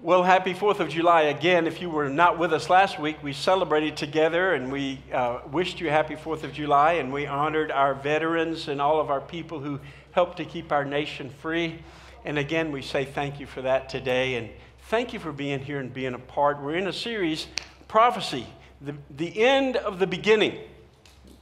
[0.00, 1.66] Well, happy 4th of July again.
[1.66, 5.80] If you were not with us last week, we celebrated together and we uh, wished
[5.80, 9.58] you happy 4th of July and we honored our veterans and all of our people
[9.58, 9.80] who
[10.12, 11.82] helped to keep our nation free.
[12.24, 14.50] And again, we say thank you for that today and
[14.82, 16.62] thank you for being here and being a part.
[16.62, 17.48] We're in a series,
[17.88, 18.46] Prophecy,
[18.80, 20.60] the, the end of the beginning.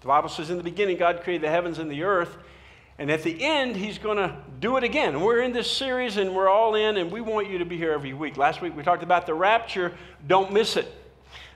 [0.01, 2.39] The Bible says, In the beginning, God created the heavens and the earth.
[2.99, 5.15] And at the end, he's going to do it again.
[5.15, 7.77] And we're in this series and we're all in, and we want you to be
[7.77, 8.37] here every week.
[8.37, 9.93] Last week we talked about the rapture.
[10.27, 10.91] Don't miss it.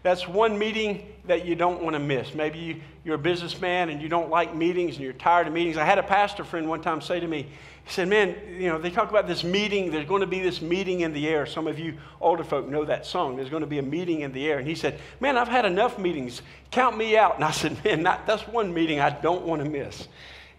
[0.03, 2.35] That's one meeting that you don't want to miss.
[2.35, 5.77] Maybe you, you're a businessman and you don't like meetings and you're tired of meetings.
[5.77, 7.43] I had a pastor friend one time say to me,
[7.85, 9.91] he said, Man, you know, they talk about this meeting.
[9.91, 11.45] There's going to be this meeting in the air.
[11.45, 13.37] Some of you older folk know that song.
[13.37, 14.59] There's going to be a meeting in the air.
[14.59, 16.41] And he said, Man, I've had enough meetings.
[16.71, 17.37] Count me out.
[17.37, 20.09] And I said, Man, not, that's one meeting I don't want to miss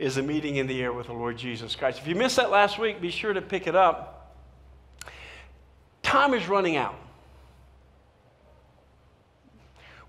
[0.01, 1.99] is a meeting in the air with the Lord Jesus Christ.
[1.99, 4.35] If you missed that last week, be sure to pick it up.
[6.01, 6.95] Time is running out.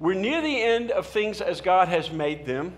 [0.00, 2.74] We're near the end of things as God has made them.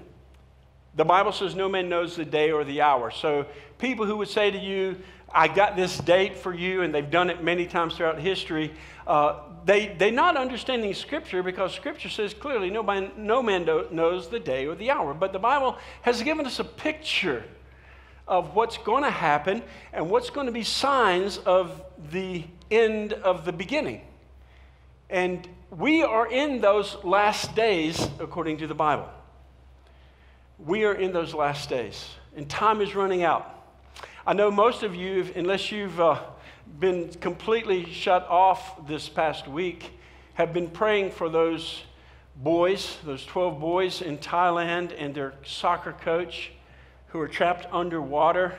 [0.96, 3.12] The Bible says no man knows the day or the hour.
[3.12, 3.46] So,
[3.78, 4.96] people who would say to you,
[5.34, 8.72] I got this date for you, and they've done it many times throughout history,
[9.06, 14.28] uh, they, they're not understanding Scripture because Scripture says clearly no man, no man knows
[14.28, 15.12] the day or the hour.
[15.12, 17.44] But the Bible has given us a picture
[18.28, 19.62] of what's going to happen
[19.92, 24.02] and what's going to be signs of the end of the beginning.
[25.10, 29.08] And we are in those last days according to the Bible.
[30.58, 33.63] We are in those last days, and time is running out.
[34.26, 36.18] I know most of you, unless you've uh,
[36.80, 39.98] been completely shut off this past week,
[40.32, 41.82] have been praying for those
[42.34, 46.52] boys, those 12 boys in Thailand and their soccer coach
[47.08, 48.54] who are trapped underwater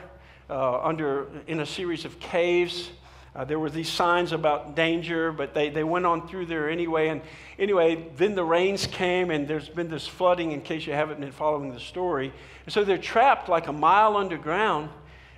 [0.48, 2.90] uh, under, in a series of caves.
[3.34, 7.08] Uh, there were these signs about danger, but they, they went on through there anyway.
[7.08, 7.22] And
[7.58, 11.32] anyway, then the rains came, and there's been this flooding, in case you haven't been
[11.32, 12.32] following the story.
[12.66, 14.90] And so they're trapped like a mile underground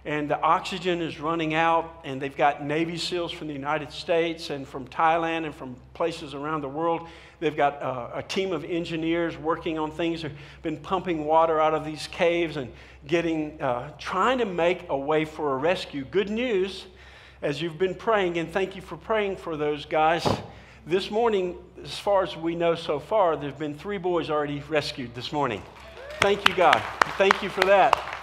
[0.09, 4.49] and the oxygen is running out, and they've got Navy SEALs from the United States
[4.49, 7.07] and from Thailand and from places around the world.
[7.41, 10.23] They've got uh, a team of engineers working on things.
[10.23, 10.33] They've
[10.63, 12.73] been pumping water out of these caves and
[13.07, 16.07] getting, uh, trying to make a way for a rescue.
[16.07, 16.87] Good news,
[17.43, 20.27] as you've been praying, and thank you for praying for those guys.
[20.87, 24.63] This morning, as far as we know so far, there have been three boys already
[24.71, 25.63] rescued this morning.
[26.23, 26.83] Thank you, God.
[27.19, 28.18] Thank you for that.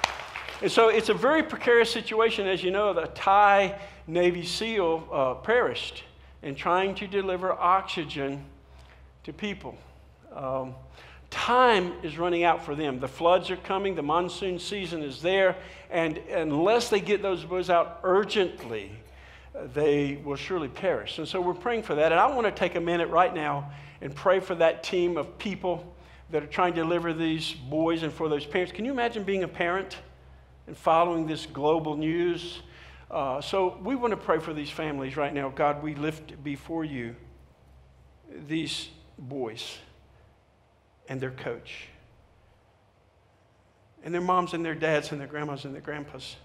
[0.66, 2.48] And so it's a very precarious situation.
[2.48, 6.04] As you know, the Thai Navy SEAL uh, perished
[6.42, 8.44] in trying to deliver oxygen
[9.26, 9.78] to people.
[10.34, 10.74] Um,
[11.30, 13.00] time is running out for them.
[13.00, 15.56] The floods are coming, the monsoon season is there,
[15.92, 18.92] and unless they get those boys out urgently,
[19.76, 21.20] they will surely perish.
[21.20, 22.12] And so we're praying for that.
[22.12, 23.70] And I want to take a minute right now
[24.02, 25.94] and pray for that team of people
[26.32, 28.74] that are trying to deliver these boys and for those parents.
[28.74, 29.98] Can you imagine being a parent?
[30.68, 32.62] And following this global news.
[33.10, 35.50] Uh, so we want to pray for these families right now.
[35.50, 37.16] God, we lift before you
[38.48, 39.78] these boys
[41.08, 41.88] and their coach,
[44.04, 46.36] and their moms and their dads and their grandmas and their grandpas.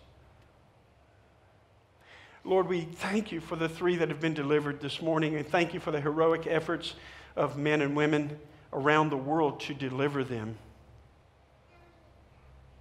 [2.44, 5.74] Lord, we thank you for the three that have been delivered this morning, and thank
[5.74, 6.94] you for the heroic efforts
[7.36, 8.38] of men and women
[8.72, 10.56] around the world to deliver them.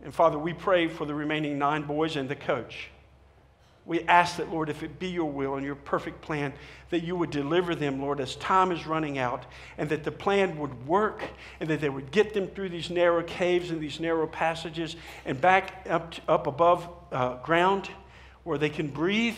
[0.03, 2.89] And Father, we pray for the remaining nine boys and the coach.
[3.85, 6.53] We ask that, Lord, if it be your will and your perfect plan,
[6.91, 9.45] that you would deliver them, Lord, as time is running out,
[9.79, 11.23] and that the plan would work,
[11.59, 14.95] and that they would get them through these narrow caves and these narrow passages
[15.25, 17.89] and back up, to, up above uh, ground
[18.43, 19.37] where they can breathe,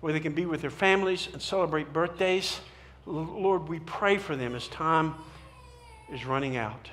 [0.00, 2.60] where they can be with their families and celebrate birthdays.
[3.06, 5.14] Lord, we pray for them as time
[6.12, 6.90] is running out.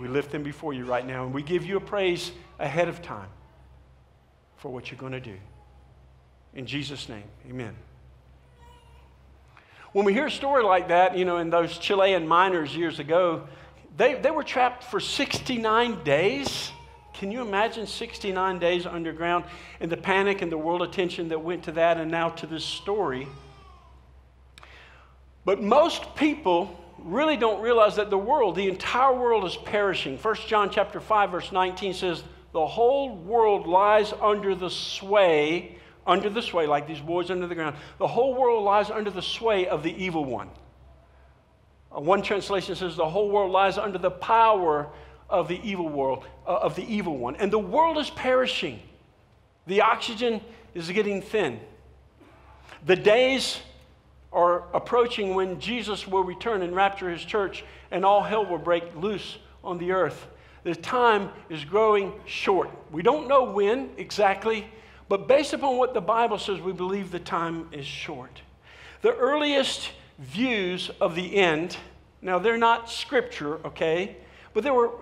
[0.00, 3.02] We lift them before you right now, and we give you a praise ahead of
[3.02, 3.28] time
[4.56, 5.36] for what you're going to do.
[6.54, 7.74] In Jesus' name, amen.
[9.92, 13.46] When we hear a story like that, you know, in those Chilean miners years ago,
[13.96, 16.70] they, they were trapped for 69 days.
[17.12, 19.44] Can you imagine 69 days underground
[19.80, 22.64] and the panic and the world attention that went to that and now to this
[22.64, 23.28] story?
[25.44, 30.18] But most people really don't realize that the world, the entire world is perishing.
[30.18, 32.22] 1 John chapter 5 verse 19 says,
[32.52, 35.76] "The whole world lies under the sway,
[36.06, 37.76] under the sway like these boys under the ground.
[37.98, 40.50] The whole world lies under the sway of the evil one."
[41.94, 44.88] Uh, one translation says, "The whole world lies under the power
[45.28, 48.80] of the evil world, uh, of the evil one." And the world is perishing.
[49.66, 50.40] The oxygen
[50.74, 51.60] is getting thin.
[52.84, 53.60] The days
[54.32, 58.84] are approaching when Jesus will return and rapture his church and all hell will break
[58.96, 60.26] loose on the earth.
[60.64, 62.70] The time is growing short.
[62.90, 64.66] We don't know when exactly,
[65.08, 68.40] but based upon what the Bible says, we believe the time is short.
[69.02, 71.76] The earliest views of the end,
[72.22, 74.16] now they're not scripture, okay,
[74.54, 74.92] but there were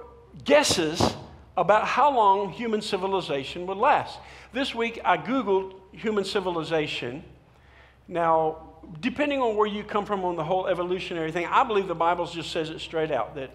[0.44, 1.14] guesses
[1.56, 4.18] about how long human civilization would last.
[4.52, 7.22] This week I Googled human civilization.
[8.08, 8.69] Now,
[9.00, 12.26] depending on where you come from on the whole evolutionary thing, I believe the Bible
[12.26, 13.50] just says it straight out that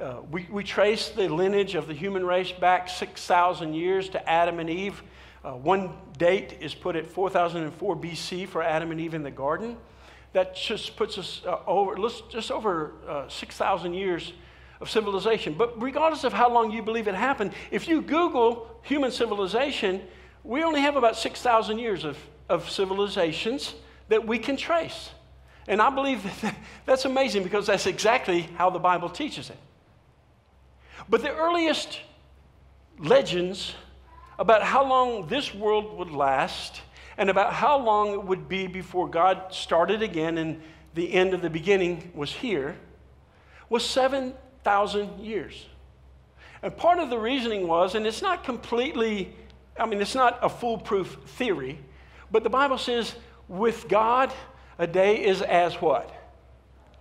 [0.00, 4.58] uh, we, we trace the lineage of the human race back 6,000 years to Adam
[4.58, 5.02] and Eve.
[5.44, 9.76] Uh, one date is put at 4004 BC for Adam and Eve in the garden.
[10.32, 11.96] That just puts us uh, over,
[12.28, 14.32] just over uh, 6,000 years
[14.80, 15.54] of civilization.
[15.54, 20.02] But regardless of how long you believe it happened, if you Google human civilization,
[20.42, 22.18] we only have about 6,000 years of,
[22.48, 23.74] of civilizations
[24.08, 25.10] that we can trace.
[25.66, 26.56] And I believe that
[26.86, 29.58] that's amazing because that's exactly how the Bible teaches it.
[31.08, 32.00] But the earliest
[32.98, 33.74] legends
[34.38, 36.80] about how long this world would last
[37.16, 40.60] and about how long it would be before God started again and
[40.94, 42.76] the end of the beginning was here
[43.68, 45.66] was 7,000 years.
[46.62, 49.34] And part of the reasoning was, and it's not completely,
[49.78, 51.78] I mean, it's not a foolproof theory,
[52.30, 53.14] but the Bible says
[53.48, 54.32] with God,
[54.78, 56.10] a day is as what?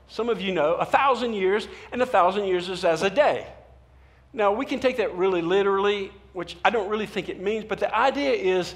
[0.07, 3.47] Some of you know, a thousand years, and a thousand years is as a day.
[4.33, 7.79] Now, we can take that really literally, which I don't really think it means, but
[7.79, 8.75] the idea is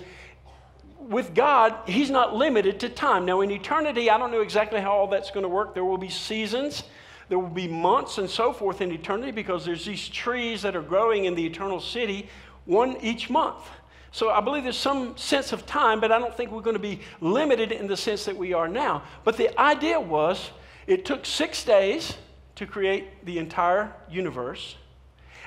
[0.99, 3.25] with God, He's not limited to time.
[3.25, 5.73] Now, in eternity, I don't know exactly how all that's going to work.
[5.73, 6.83] There will be seasons,
[7.29, 10.81] there will be months, and so forth in eternity because there's these trees that are
[10.81, 12.29] growing in the eternal city,
[12.65, 13.69] one each month.
[14.11, 16.79] So I believe there's some sense of time, but I don't think we're going to
[16.79, 19.03] be limited in the sense that we are now.
[19.23, 20.51] But the idea was
[20.87, 22.17] it took six days
[22.55, 24.75] to create the entire universe.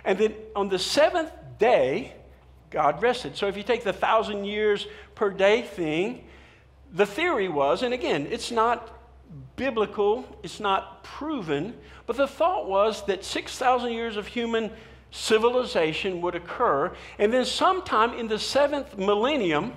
[0.05, 2.15] And then on the seventh day,
[2.71, 3.37] God rested.
[3.37, 6.25] So if you take the thousand years per day thing,
[6.93, 8.97] the theory was, and again, it's not
[9.57, 11.77] biblical, it's not proven,
[12.07, 14.71] but the thought was that 6,000 years of human
[15.11, 16.93] civilization would occur.
[17.19, 19.73] And then, sometime in the seventh millennium,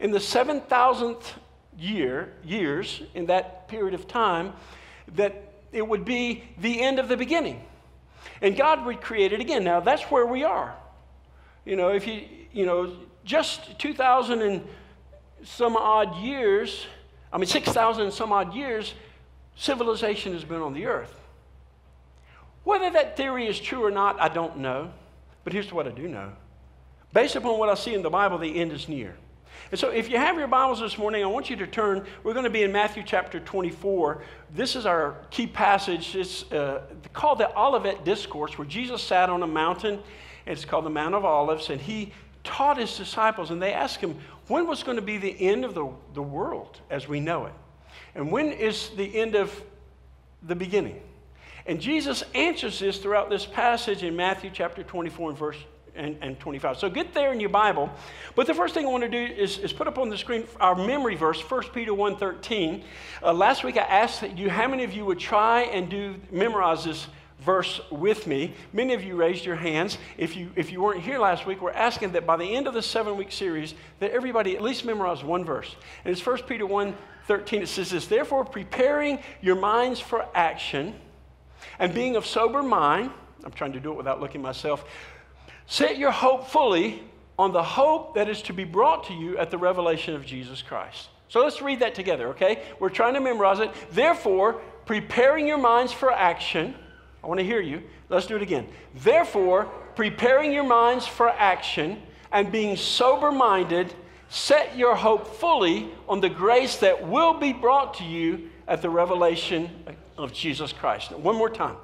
[0.00, 1.22] in the 7,000th
[1.78, 4.52] year, years, in that period of time,
[5.14, 7.62] that it would be the end of the beginning.
[8.40, 9.64] And God would create it again.
[9.64, 10.74] Now, that's where we are.
[11.64, 12.22] You know, if you,
[12.52, 14.66] you know, just 2,000 and
[15.44, 16.86] some odd years,
[17.32, 18.94] I mean, 6,000 and some odd years,
[19.56, 21.20] civilization has been on the earth.
[22.66, 24.90] Whether that theory is true or not, I don't know.
[25.44, 26.32] But here's what I do know.
[27.12, 29.14] Based upon what I see in the Bible, the end is near.
[29.70, 32.04] And so, if you have your Bibles this morning, I want you to turn.
[32.24, 34.20] We're going to be in Matthew chapter 24.
[34.52, 36.16] This is our key passage.
[36.16, 36.82] It's uh,
[37.12, 40.00] called the Olivet Discourse, where Jesus sat on a mountain.
[40.44, 42.12] It's called the Mount of Olives, and he
[42.42, 45.74] taught his disciples, and they asked him, when was going to be the end of
[45.74, 47.54] the, the world as we know it?
[48.16, 49.62] And when is the end of
[50.42, 51.00] the beginning?
[51.66, 55.56] And Jesus answers this throughout this passage in Matthew chapter 24 and verse
[55.96, 56.78] and, and 25.
[56.78, 57.90] So get there in your Bible.
[58.34, 60.46] But the first thing I want to do is, is put up on the screen
[60.60, 62.84] our memory verse, 1 Peter 1.13.
[63.22, 66.84] Uh, last week I asked you how many of you would try and do memorize
[66.84, 67.06] this
[67.40, 68.54] verse with me.
[68.72, 69.98] Many of you raised your hands.
[70.16, 72.74] If you, if you weren't here last week, we're asking that by the end of
[72.74, 75.74] the seven week series, that everybody at least memorize one verse.
[76.04, 77.62] And it's 1 Peter 1 13.
[77.62, 80.94] It says this Therefore, preparing your minds for action
[81.78, 83.10] and being of sober mind,
[83.44, 84.84] I'm trying to do it without looking myself,
[85.66, 87.02] set your hope fully
[87.38, 90.62] on the hope that is to be brought to you at the revelation of Jesus
[90.62, 91.08] Christ.
[91.28, 92.62] So let's read that together, okay?
[92.78, 93.70] We're trying to memorize it.
[93.92, 96.74] Therefore, preparing your minds for action.
[97.22, 97.82] I want to hear you.
[98.08, 98.68] Let's do it again.
[98.94, 99.64] Therefore,
[99.96, 102.00] preparing your minds for action
[102.32, 103.92] and being sober minded,
[104.28, 108.90] set your hope fully on the grace that will be brought to you at the
[108.90, 109.70] revelation
[110.18, 111.12] of Jesus Christ.
[111.12, 111.76] One more time.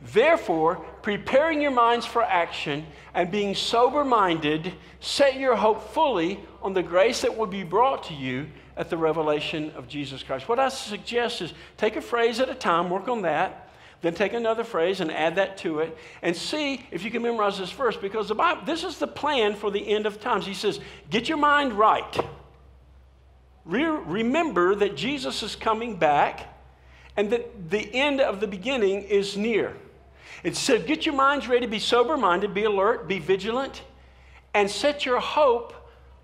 [0.00, 6.74] Therefore, preparing your minds for action and being sober minded, set your hope fully on
[6.74, 10.48] the grace that will be brought to you at the revelation of Jesus Christ.
[10.48, 13.70] What I suggest is take a phrase at a time, work on that,
[14.02, 17.58] then take another phrase and add that to it, and see if you can memorize
[17.58, 20.44] this verse because the Bible, this is the plan for the end of times.
[20.44, 20.78] He says,
[21.08, 22.18] Get your mind right.
[23.64, 26.55] Re- remember that Jesus is coming back
[27.16, 29.74] and that the end of the beginning is near.
[30.42, 33.82] It said, get your minds ready, be sober minded, be alert, be vigilant,
[34.54, 35.74] and set your hope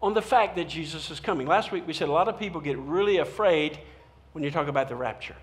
[0.01, 1.47] on the fact that Jesus is coming.
[1.47, 3.79] Last week we said a lot of people get really afraid
[4.33, 5.37] when you talk about the rapture.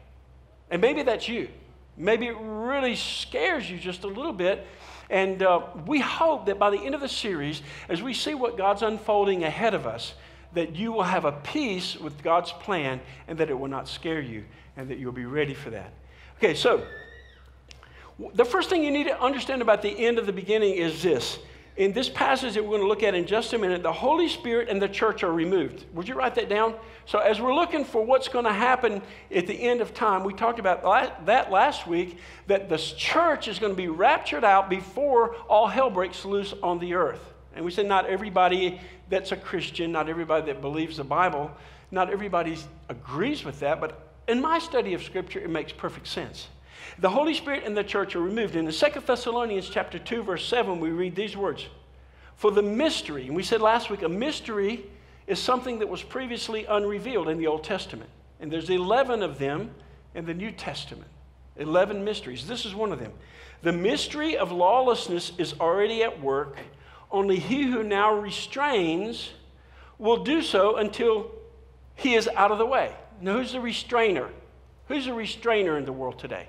[0.70, 1.50] And maybe that's you.
[1.98, 4.66] Maybe it really scares you just a little bit.
[5.10, 8.58] And uh, we hope that by the end of the series, as we see what
[8.58, 10.14] God's unfolding ahead of us,
[10.54, 14.22] that you will have a peace with God's plan and that it will not scare
[14.22, 14.44] you
[14.78, 15.94] and that you'll be ready for that.
[16.38, 16.84] Okay, so
[18.34, 21.40] the first thing you need to understand about the end of the beginning is this.
[21.78, 24.28] In this passage that we're going to look at in just a minute, the Holy
[24.28, 25.86] Spirit and the church are removed.
[25.94, 26.76] Would you write that down?
[27.06, 29.02] So, as we're looking for what's going to happen
[29.34, 30.84] at the end of time, we talked about
[31.26, 35.90] that last week that the church is going to be raptured out before all hell
[35.90, 37.34] breaks loose on the earth.
[37.56, 38.80] And we said not everybody
[39.10, 41.52] that's a Christian, not everybody that believes the Bible,
[41.92, 46.48] not everybody agrees with that, but in my study of Scripture, it makes perfect sense.
[47.00, 48.56] The Holy Spirit and the church are removed.
[48.56, 51.68] In the Second Thessalonians chapter 2, verse 7, we read these words.
[52.36, 54.86] For the mystery, and we said last week, a mystery
[55.28, 58.10] is something that was previously unrevealed in the Old Testament.
[58.40, 59.72] And there's 11 of them
[60.16, 61.10] in the New Testament.
[61.58, 62.48] 11 mysteries.
[62.48, 63.12] This is one of them.
[63.62, 66.58] The mystery of lawlessness is already at work.
[67.12, 69.32] Only he who now restrains
[69.98, 71.32] will do so until
[71.96, 72.94] he is out of the way.
[73.22, 74.30] Now, who's the restrainer?
[74.88, 76.48] Who's the restrainer in the world today?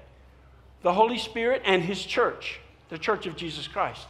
[0.83, 4.07] the Holy Spirit, and His church, the church of Jesus Christ.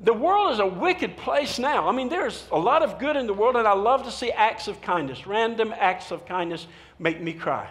[0.00, 1.88] The world is a wicked place now.
[1.88, 4.32] I mean, there's a lot of good in the world, and I love to see
[4.32, 5.26] acts of kindness.
[5.26, 6.66] Random acts of kindness
[6.98, 7.68] make me cry.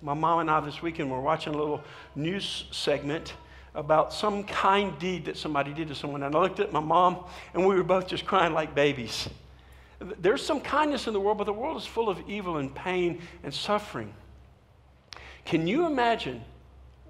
[0.00, 1.82] My mom and I this weekend were watching a little
[2.14, 3.32] news segment
[3.74, 6.22] about some kind deed that somebody did to someone.
[6.22, 9.28] And I looked at my mom, and we were both just crying like babies.
[10.20, 13.20] There's some kindness in the world, but the world is full of evil and pain
[13.42, 14.12] and suffering.
[15.44, 16.42] Can you imagine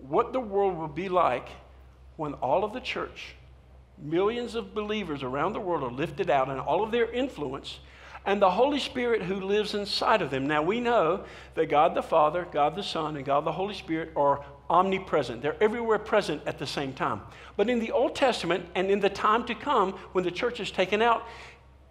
[0.08, 1.48] what the world will be like
[2.16, 3.34] when all of the church,
[3.98, 7.78] millions of believers around the world are lifted out and all of their influence
[8.26, 10.46] and the Holy Spirit who lives inside of them.
[10.46, 14.12] Now we know that God the Father, God the Son, and God the Holy Spirit
[14.16, 15.42] are omnipresent.
[15.42, 17.20] They're everywhere present at the same time.
[17.56, 20.70] But in the Old Testament and in the time to come when the church is
[20.70, 21.26] taken out,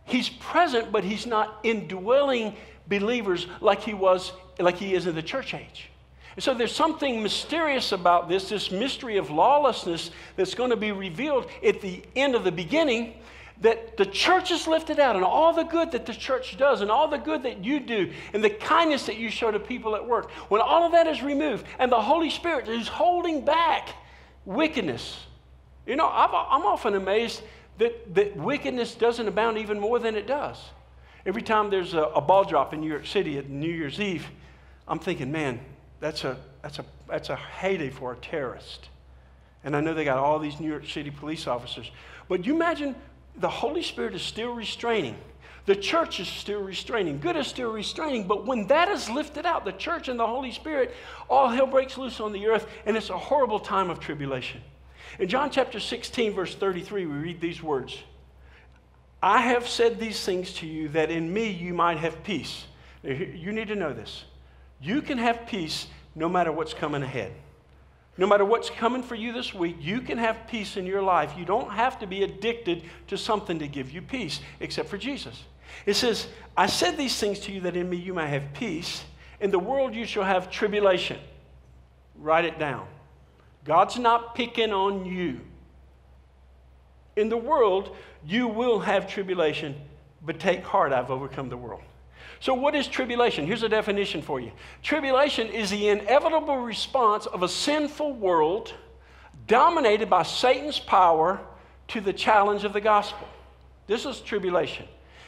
[0.05, 2.55] He's present, but He's not indwelling
[2.87, 5.89] believers like He was, like He is in the church age.
[6.35, 10.91] And so there's something mysterious about this, this mystery of lawlessness that's going to be
[10.91, 13.13] revealed at the end of the beginning.
[13.61, 16.91] That the church is lifted out, and all the good that the church does, and
[16.91, 20.05] all the good that you do, and the kindness that you show to people at
[20.05, 23.89] work, when all of that is removed, and the Holy Spirit is holding back
[24.45, 25.25] wickedness.
[25.85, 27.41] You know, I'm often amazed
[27.77, 30.57] that, that wickedness doesn't abound even more than it does.
[31.25, 34.29] Every time there's a, a ball drop in New York City at New Year's Eve,
[34.87, 35.59] I'm thinking, man,
[35.99, 38.89] that's a, that's a, that's a heyday for a terrorist.
[39.63, 41.89] And I know they got all these New York City police officers.
[42.27, 42.95] But you imagine
[43.37, 45.15] the Holy Spirit is still restraining.
[45.65, 47.19] The church is still restraining.
[47.19, 48.27] Good is still restraining.
[48.27, 50.93] But when that is lifted out, the church and the Holy Spirit,
[51.29, 54.61] all hell breaks loose on the earth, and it's a horrible time of tribulation.
[55.19, 57.97] In John chapter 16, verse 33, we read these words
[59.21, 62.65] I have said these things to you that in me you might have peace.
[63.03, 64.25] You need to know this.
[64.81, 67.31] You can have peace no matter what's coming ahead.
[68.17, 71.33] No matter what's coming for you this week, you can have peace in your life.
[71.37, 75.43] You don't have to be addicted to something to give you peace, except for Jesus.
[75.85, 79.03] It says, I said these things to you that in me you may have peace.
[79.39, 81.19] In the world you shall have tribulation.
[82.15, 82.85] Write it down.
[83.63, 85.39] God's not picking on you.
[87.15, 89.75] In the world, you will have tribulation,
[90.21, 91.81] but take heart, I've overcome the world.
[92.43, 93.47] So, what is tribulation?
[93.47, 98.73] Here's a definition for you Tribulation is the inevitable response of a sinful world
[99.47, 101.39] dominated by Satan's power
[101.87, 103.29] to the challenge of the gospel.
[103.87, 104.85] This is tribulation.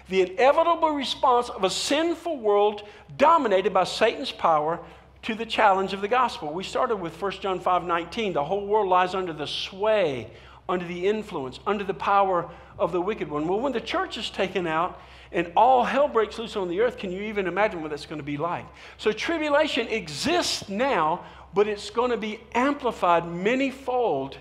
[0.10, 4.81] The inevitable response of a sinful world dominated by Satan's power
[5.22, 6.51] to the challenge of the gospel.
[6.51, 8.34] We started with 1 John 5 19.
[8.34, 10.31] The whole world lies under the sway,
[10.67, 13.48] under the influence, under the power of the wicked one.
[13.48, 15.00] Well, when the church is taken out,
[15.32, 18.20] and all hell breaks loose on the earth, can you even imagine what that's going
[18.20, 18.65] to be like?
[18.98, 24.38] So, tribulation exists now, but it's going to be amplified many fold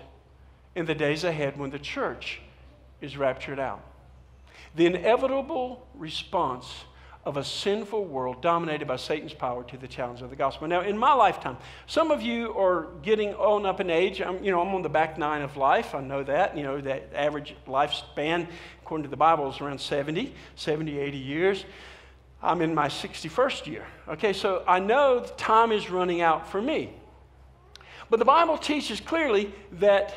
[0.75, 2.41] in the days ahead when the church
[3.01, 3.81] is raptured out.
[4.75, 6.83] The inevitable response
[7.25, 10.67] of a sinful world dominated by Satan's power to the challenge of the gospel.
[10.67, 14.21] Now, in my lifetime, some of you are getting on up in age.
[14.21, 15.95] I'm, you know, I'm on the back nine of life.
[15.95, 16.55] I know that.
[16.55, 18.47] You know, that average lifespan,
[18.83, 21.65] according to the Bible, is around 70, 70, 80 years.
[22.43, 23.87] I'm in my 61st year.
[24.07, 26.93] Okay, so I know time is running out for me.
[28.11, 30.13] But the Bible teaches clearly that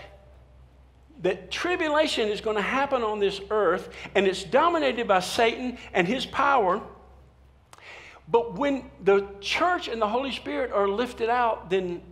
[1.22, 6.06] that tribulation is going to happen on this earth and it's dominated by Satan and
[6.06, 6.80] his power
[8.30, 12.02] But when the church and the Holy Spirit are lifted out, then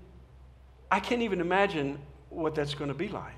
[0.91, 1.99] I can't even imagine
[2.31, 3.33] what that's going to be like.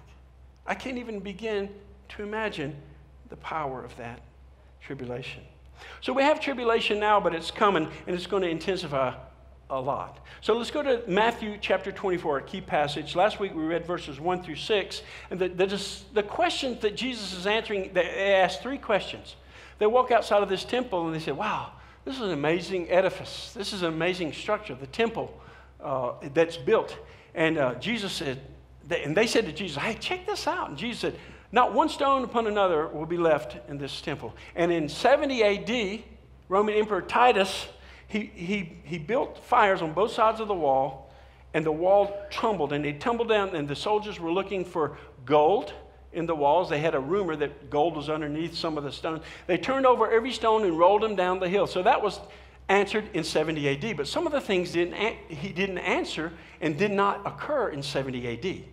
[0.66, 1.70] I can't even begin
[2.10, 2.76] to imagine
[3.30, 4.20] the power of that
[4.80, 5.42] tribulation.
[6.00, 9.14] So we have tribulation now, but it's coming and it's going to intensify
[9.70, 10.24] a lot.
[10.40, 13.14] So let's go to Matthew chapter 24, a key passage.
[13.14, 15.02] Last week we read verses 1 through 6.
[15.30, 15.82] And the, the,
[16.14, 19.36] the questions that Jesus is answering, they ask three questions.
[19.78, 21.72] They walk outside of this temple and they say, Wow,
[22.08, 23.52] this is an amazing edifice.
[23.54, 25.38] This is an amazing structure, the temple
[25.80, 26.96] uh, that's built.
[27.34, 28.40] And uh, Jesus said,
[28.90, 30.70] and they said to Jesus, Hey, check this out.
[30.70, 31.16] And Jesus said,
[31.52, 34.34] Not one stone upon another will be left in this temple.
[34.56, 36.02] And in 70 AD,
[36.48, 37.68] Roman Emperor Titus
[38.08, 41.12] he, he, he built fires on both sides of the wall,
[41.52, 44.96] and the wall tumbled, and it tumbled down, and the soldiers were looking for
[45.26, 45.74] gold
[46.12, 46.70] in the walls.
[46.70, 49.22] They had a rumor that gold was underneath some of the stones.
[49.46, 51.66] They turned over every stone and rolled them down the hill.
[51.66, 52.20] So that was
[52.68, 53.96] answered in 70 AD.
[53.96, 54.94] But some of the things didn't,
[55.28, 58.64] he didn't answer and did not occur in 70 AD.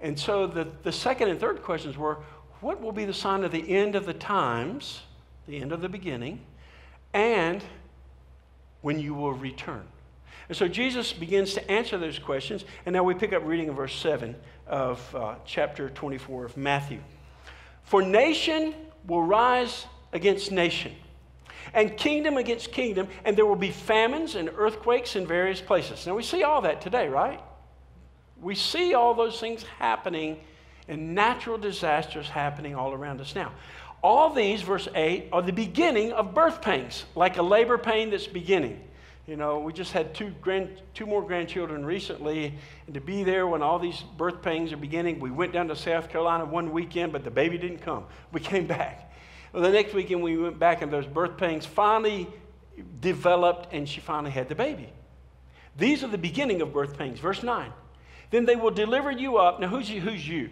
[0.00, 2.18] And so the, the second and third questions were
[2.60, 5.02] what will be the sign of the end of the times,
[5.46, 6.40] the end of the beginning,
[7.12, 7.62] and
[8.80, 9.84] when you will return.
[10.48, 12.64] And so Jesus begins to answer those questions.
[12.86, 14.34] And now we pick up reading in verse 7
[14.66, 17.00] of uh, chapter 24 of Matthew.
[17.82, 18.74] For nation
[19.06, 20.94] will rise against nation,
[21.74, 26.06] and kingdom against kingdom, and there will be famines and earthquakes in various places.
[26.06, 27.40] Now we see all that today, right?
[28.40, 30.38] We see all those things happening
[30.86, 33.52] and natural disasters happening all around us now.
[34.02, 38.26] All these, verse 8, are the beginning of birth pains, like a labor pain that's
[38.26, 38.80] beginning.
[39.28, 42.54] You know, we just had two, grand, two more grandchildren recently,
[42.86, 45.76] and to be there when all these birth pains are beginning, we went down to
[45.76, 48.04] South Carolina one weekend, but the baby didn't come.
[48.32, 49.12] We came back.
[49.52, 52.26] Well, the next weekend we went back, and those birth pains finally
[53.02, 54.88] developed, and she finally had the baby.
[55.76, 57.20] These are the beginning of birth pains.
[57.20, 57.70] Verse 9.
[58.30, 59.60] Then they will deliver you up.
[59.60, 60.00] Now, who's you?
[60.00, 60.48] Who's you?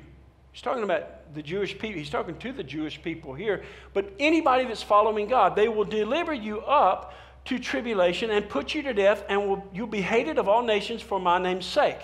[0.52, 1.98] He's talking about the Jewish people.
[1.98, 3.64] He's talking to the Jewish people here.
[3.94, 7.14] But anybody that's following God, they will deliver you up
[7.46, 11.02] to tribulation and put you to death, and will, you'll be hated of all nations
[11.02, 12.00] for my name's sake.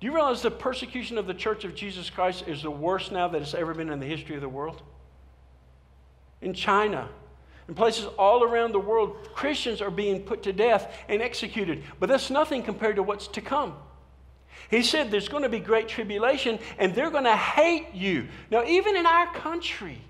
[0.00, 3.28] Do you realize the persecution of the church of Jesus Christ is the worst now
[3.28, 4.82] that it's ever been in the history of the world?
[6.40, 7.08] In China,
[7.68, 11.84] in places all around the world, Christians are being put to death and executed.
[12.00, 13.76] But that's nothing compared to what's to come.
[14.70, 18.28] He said there's going to be great tribulation and they're going to hate you.
[18.50, 20.00] Now, even in our country,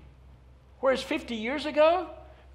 [0.79, 2.09] whereas 50 years ago,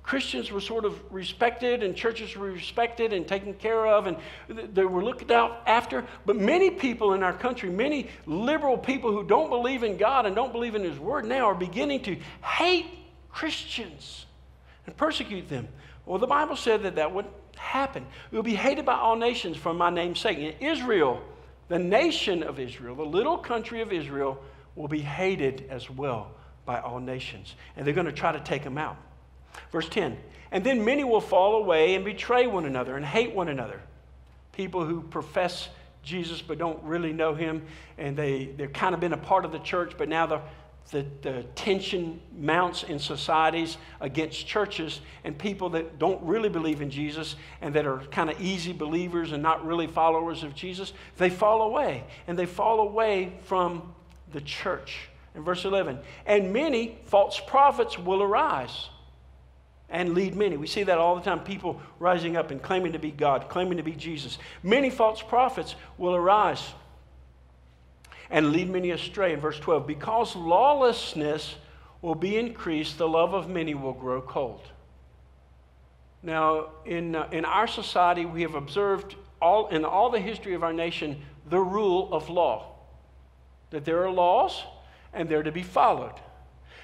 [0.08, 4.16] Christians were sort of respected and churches were respected and taken care of and
[4.48, 6.02] they were looked out after.
[6.24, 10.34] But many people in our country, many liberal people who don't believe in God and
[10.34, 12.86] don't believe in His Word now are beginning to hate
[13.28, 14.24] Christians
[14.86, 15.68] and persecute them.
[16.06, 17.26] Well, the Bible said that that would
[17.58, 18.06] happen.
[18.32, 20.56] You'll be hated by all nations for my name's sake.
[20.60, 21.20] Israel,
[21.68, 24.42] the nation of Israel, the little country of Israel,
[24.74, 26.30] will be hated as well
[26.64, 27.56] by all nations.
[27.76, 28.96] And they're going to try to take them out.
[29.70, 30.16] Verse 10
[30.50, 33.80] And then many will fall away and betray one another and hate one another.
[34.52, 35.68] People who profess
[36.02, 37.62] Jesus but don't really know him,
[37.98, 40.40] and they, they've kind of been a part of the church, but now the,
[40.90, 46.88] the, the, tension mounts in societies against churches and people that don't really believe in
[46.90, 51.28] Jesus and that are kind of easy believers and not really followers of Jesus, they
[51.28, 52.04] fall away.
[52.26, 53.92] And they fall away from
[54.32, 55.08] the church.
[55.34, 58.88] In verse 11, and many false prophets will arise
[59.90, 60.56] and lead many.
[60.56, 63.78] We see that all the time people rising up and claiming to be God, claiming
[63.78, 64.38] to be Jesus.
[64.62, 66.62] Many false prophets will arise
[68.30, 69.32] and lead many astray.
[69.32, 71.54] In verse 12, because lawlessness
[72.02, 74.62] will be increased, the love of many will grow cold.
[76.22, 80.62] Now, in, uh, in our society, we have observed all, in all the history of
[80.62, 82.74] our nation the rule of law
[83.70, 84.62] that there are laws
[85.12, 86.14] and they're to be followed.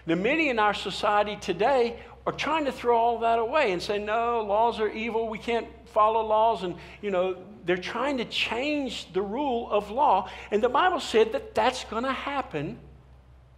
[0.07, 3.99] Now, many in our society today are trying to throw all that away and say,
[3.99, 5.29] no, laws are evil.
[5.29, 6.63] We can't follow laws.
[6.63, 10.31] And, you know, they're trying to change the rule of law.
[10.51, 12.79] And the Bible said that that's going to happen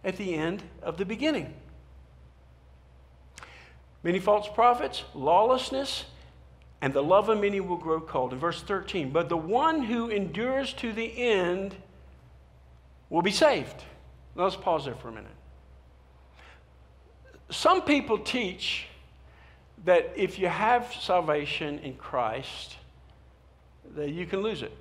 [0.03, 1.53] at the end of the beginning.
[4.03, 6.05] Many false prophets, lawlessness,
[6.81, 8.33] and the love of many will grow cold.
[8.33, 11.75] In verse 13, but the one who endures to the end
[13.09, 13.83] will be saved.
[14.35, 15.31] Let's pause there for a minute.
[17.49, 18.87] Some people teach
[19.85, 22.75] that if you have salvation in Christ,
[23.95, 24.75] that you can lose it.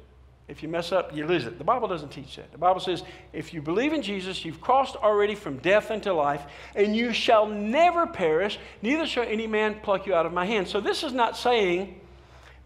[0.48, 1.58] If you mess up, you lose it.
[1.58, 2.52] The Bible doesn't teach that.
[2.52, 3.02] The Bible says,
[3.32, 6.42] if you believe in Jesus, you've crossed already from death into life,
[6.74, 10.68] and you shall never perish, neither shall any man pluck you out of my hand.
[10.68, 12.00] So this is not saying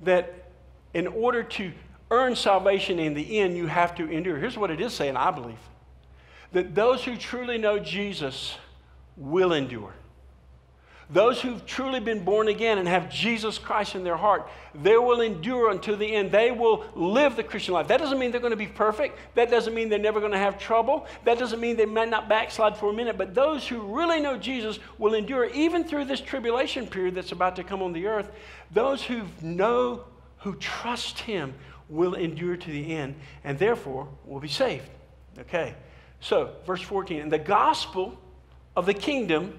[0.03, 0.51] that
[0.93, 1.73] in order to
[2.11, 4.37] earn salvation in the end, you have to endure.
[4.39, 5.59] Here's what it is saying, I believe
[6.53, 8.57] that those who truly know Jesus
[9.21, 9.95] will endure.
[11.13, 15.21] Those who've truly been born again and have Jesus Christ in their heart, they will
[15.21, 16.31] endure until the end.
[16.31, 17.89] They will live the Christian life.
[17.89, 19.19] That doesn't mean they're going to be perfect.
[19.35, 21.09] That doesn't mean they're never going to have trouble.
[21.25, 23.19] That doesn't mean they might not backslide for a minute.
[23.19, 27.57] But those who really know Jesus will endure even through this tribulation period that's about
[27.57, 28.31] to come on the earth.
[28.71, 30.05] Those who know,
[30.39, 31.55] who trust Him,
[31.89, 34.89] will endure to the end and therefore will be saved.
[35.41, 35.75] Okay,
[36.21, 38.17] so verse 14, and the gospel
[38.81, 39.53] of the kingdom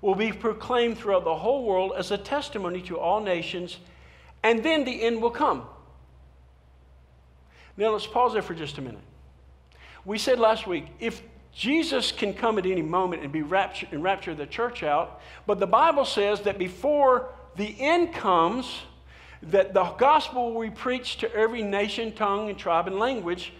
[0.00, 3.78] will be proclaimed throughout the whole world as a testimony to all nations,
[4.44, 5.66] and then the end will come.
[7.76, 9.00] Now, let's pause there for just a minute.
[10.04, 11.20] We said last week if
[11.52, 15.58] Jesus can come at any moment and be raptured and rapture the church out, but
[15.58, 18.82] the Bible says that before the end comes,
[19.42, 23.52] that the gospel will be preached to every nation, tongue, and tribe and language.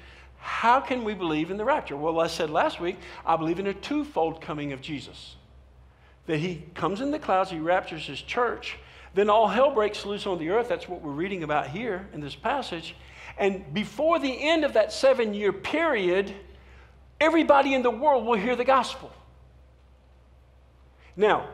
[0.44, 1.96] How can we believe in the rapture?
[1.96, 5.37] Well, I said last week, I believe in a twofold coming of Jesus
[6.26, 8.76] that he comes in the clouds, he raptures his church.
[9.14, 10.68] Then all hell breaks loose on the earth.
[10.68, 12.94] That's what we're reading about here in this passage.
[13.38, 16.35] And before the end of that seven year period,
[17.20, 19.11] everybody in the world will hear the gospel.
[21.16, 21.48] Now,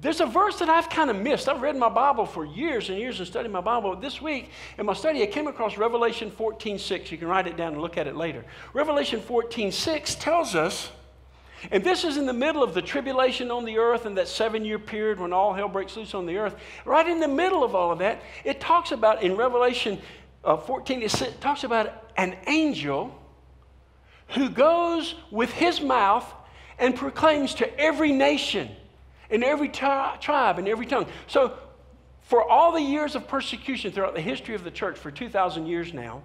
[0.00, 1.48] there's a verse that I've kind of missed.
[1.48, 3.94] I've read my Bible for years and years and studied my Bible.
[3.96, 7.12] This week in my study, I came across Revelation 14 6.
[7.12, 8.44] You can write it down and look at it later.
[8.72, 10.90] Revelation 14 6 tells us
[11.70, 14.64] and this is in the middle of the tribulation on the earth and that seven
[14.64, 16.56] year period when all hell breaks loose on the earth.
[16.84, 20.00] Right in the middle of all of that, it talks about in Revelation
[20.42, 23.14] uh, 14, it talks about an angel
[24.28, 26.32] who goes with his mouth
[26.78, 28.70] and proclaims to every nation
[29.30, 31.06] and every tri- tribe and every tongue.
[31.26, 31.56] So,
[32.22, 35.92] for all the years of persecution throughout the history of the church for 2,000 years
[35.92, 36.22] now,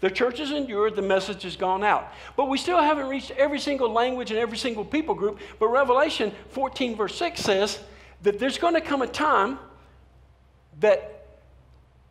[0.00, 2.12] the church has endured, the message has gone out.
[2.36, 5.40] But we still haven't reached every single language and every single people group.
[5.58, 7.78] But Revelation 14, verse 6 says
[8.22, 9.58] that there's going to come a time
[10.80, 11.26] that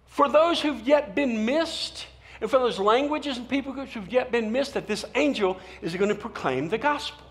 [0.07, 2.07] for those who've yet been missed,
[2.41, 5.95] and for those languages and people groups who've yet been missed, that this angel is
[5.95, 7.25] going to proclaim the gospel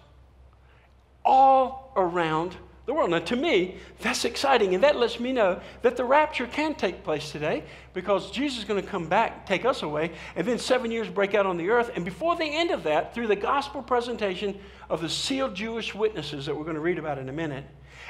[1.25, 3.11] all around the world.
[3.11, 7.03] Now, to me, that's exciting, and that lets me know that the rapture can take
[7.03, 10.91] place today because Jesus is going to come back, take us away, and then seven
[10.91, 11.91] years break out on the earth.
[11.95, 14.59] And before the end of that, through the gospel presentation
[14.91, 17.65] of the sealed Jewish witnesses that we're going to read about in a minute,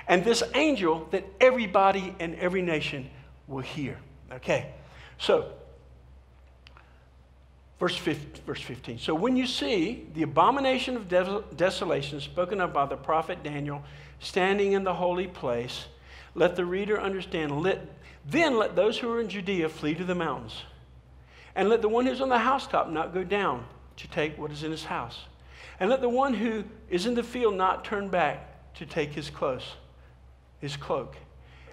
[0.09, 3.09] and this angel that everybody and every nation
[3.47, 3.97] will hear.
[4.33, 4.73] Okay,
[5.19, 5.53] so
[7.81, 11.09] Verse 15, So when you see the abomination of
[11.57, 13.83] desolation spoken of by the prophet Daniel
[14.21, 15.87] standing in the holy place,
[16.35, 17.63] let the reader understand.
[17.63, 17.81] Let,
[18.25, 20.63] then let those who are in Judea flee to the mountains.
[21.55, 24.63] And let the one who's on the housetop not go down to take what is
[24.63, 25.19] in his house.
[25.81, 29.31] And let the one who is in the field not turn back to take his
[29.31, 29.75] clothes,
[30.61, 31.17] his cloak.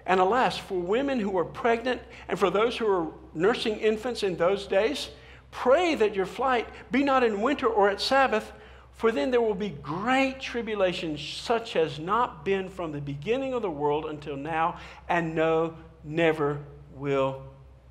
[0.06, 4.36] And alas, for women who are pregnant and for those who are nursing infants in
[4.36, 5.10] those days,
[5.52, 8.52] pray that your flight be not in winter or at Sabbath,
[8.92, 13.62] for then there will be great tribulation, such as not been from the beginning of
[13.62, 16.58] the world until now, and no, never
[16.96, 17.42] will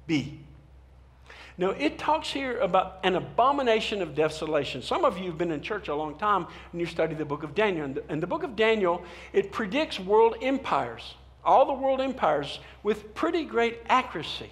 [0.08, 0.40] be.
[1.58, 4.82] Now, it talks here about an abomination of desolation.
[4.82, 7.44] Some of you have been in church a long time and you study the book
[7.44, 7.86] of Daniel.
[7.86, 13.14] And the, the book of Daniel, it predicts world empires, all the world empires, with
[13.14, 14.50] pretty great accuracy.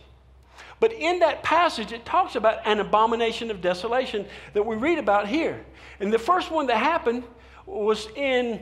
[0.80, 5.28] But in that passage, it talks about an abomination of desolation that we read about
[5.28, 5.66] here.
[6.00, 7.24] And the first one that happened
[7.66, 8.62] was in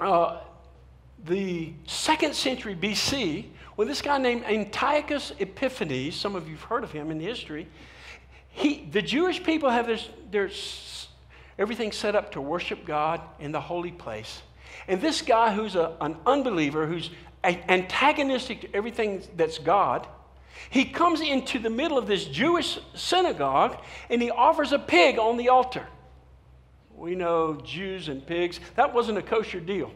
[0.00, 0.40] uh,
[1.24, 6.82] the second century BC when this guy named Antiochus Epiphanes, some of you have heard
[6.82, 7.68] of him in history,
[8.48, 10.50] he, the Jewish people have this, their,
[11.58, 14.40] everything set up to worship God in the holy place.
[14.88, 17.10] And this guy who's a, an unbeliever, who's
[17.44, 20.08] antagonistic to everything that's God,
[20.70, 23.78] he comes into the middle of this Jewish synagogue
[24.10, 25.86] and he offers a pig on the altar.
[26.94, 29.90] We know Jews and pigs, that wasn't a kosher deal.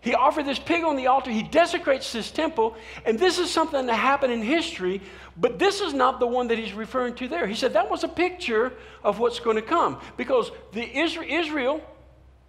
[0.00, 1.32] He offered this pig on the altar.
[1.32, 2.76] He desecrates this temple.
[3.04, 5.02] And this is something that happened in history,
[5.36, 7.44] but this is not the one that he's referring to there.
[7.44, 10.00] He said that was a picture of what's going to come.
[10.16, 11.80] Because the Israel,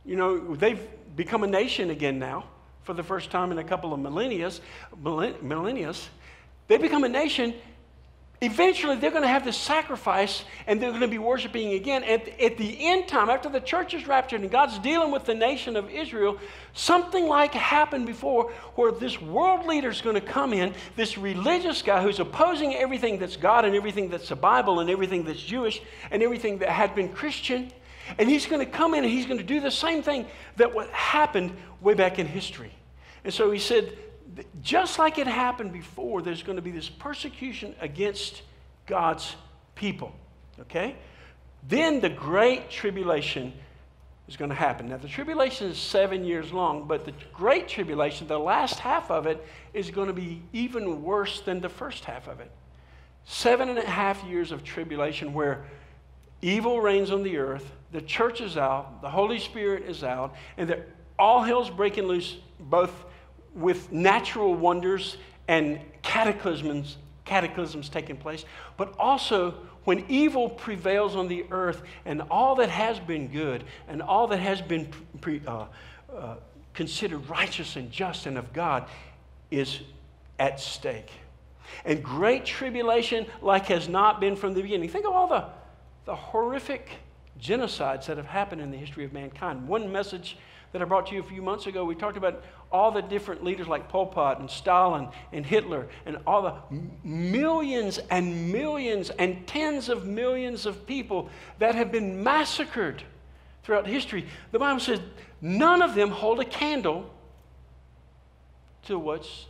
[0.05, 2.45] you know, they've become a nation again now
[2.83, 4.51] for the first time in a couple of millennia.
[5.01, 5.93] millennia
[6.67, 7.53] they become a nation.
[8.39, 12.03] Eventually, they're going to have this sacrifice and they're going to be worshiping again.
[12.03, 15.33] At, at the end time, after the church is raptured and God's dealing with the
[15.33, 16.37] nation of Israel,
[16.73, 21.81] something like happened before where this world leader is going to come in, this religious
[21.81, 25.81] guy who's opposing everything that's God and everything that's the Bible and everything that's Jewish
[26.11, 27.71] and everything that had been Christian.
[28.19, 30.27] And he's going to come in and he's going to do the same thing
[30.57, 32.71] that what happened way back in history.
[33.23, 33.97] And so he said,
[34.61, 38.41] just like it happened before, there's going to be this persecution against
[38.85, 39.35] God's
[39.75, 40.13] people.
[40.59, 40.95] Okay?
[41.67, 43.53] Then the great tribulation
[44.27, 44.89] is going to happen.
[44.89, 49.25] Now, the tribulation is seven years long, but the great tribulation, the last half of
[49.25, 52.51] it, is going to be even worse than the first half of it.
[53.25, 55.65] Seven and a half years of tribulation where
[56.41, 60.75] evil reigns on the earth, the church is out, the Holy Spirit is out, and
[61.17, 63.05] all hell's breaking loose, both
[63.57, 65.17] with natural wonders
[65.47, 68.45] and cataclysms, cataclysms taking place,
[68.77, 74.01] but also when evil prevails on the earth and all that has been good and
[74.01, 74.87] all that has been
[75.21, 75.65] pre, uh,
[76.15, 76.35] uh,
[76.73, 78.87] considered righteous and just and of God
[79.49, 79.79] is
[80.39, 81.09] at stake.
[81.85, 84.89] And great tribulation, like has not been from the beginning.
[84.89, 85.45] Think of all the,
[86.05, 86.89] the horrific
[87.39, 89.67] genocides that have happened in the history of mankind.
[89.67, 90.37] One message
[90.71, 93.43] that I brought to you a few months ago, we talked about all the different
[93.43, 96.55] leaders like Pol Pot and Stalin and Hitler and all the
[97.03, 103.03] millions and millions and tens of millions of people that have been massacred
[103.63, 104.25] throughout history.
[104.51, 104.99] The Bible says
[105.41, 107.09] none of them hold a candle
[108.85, 109.45] to what's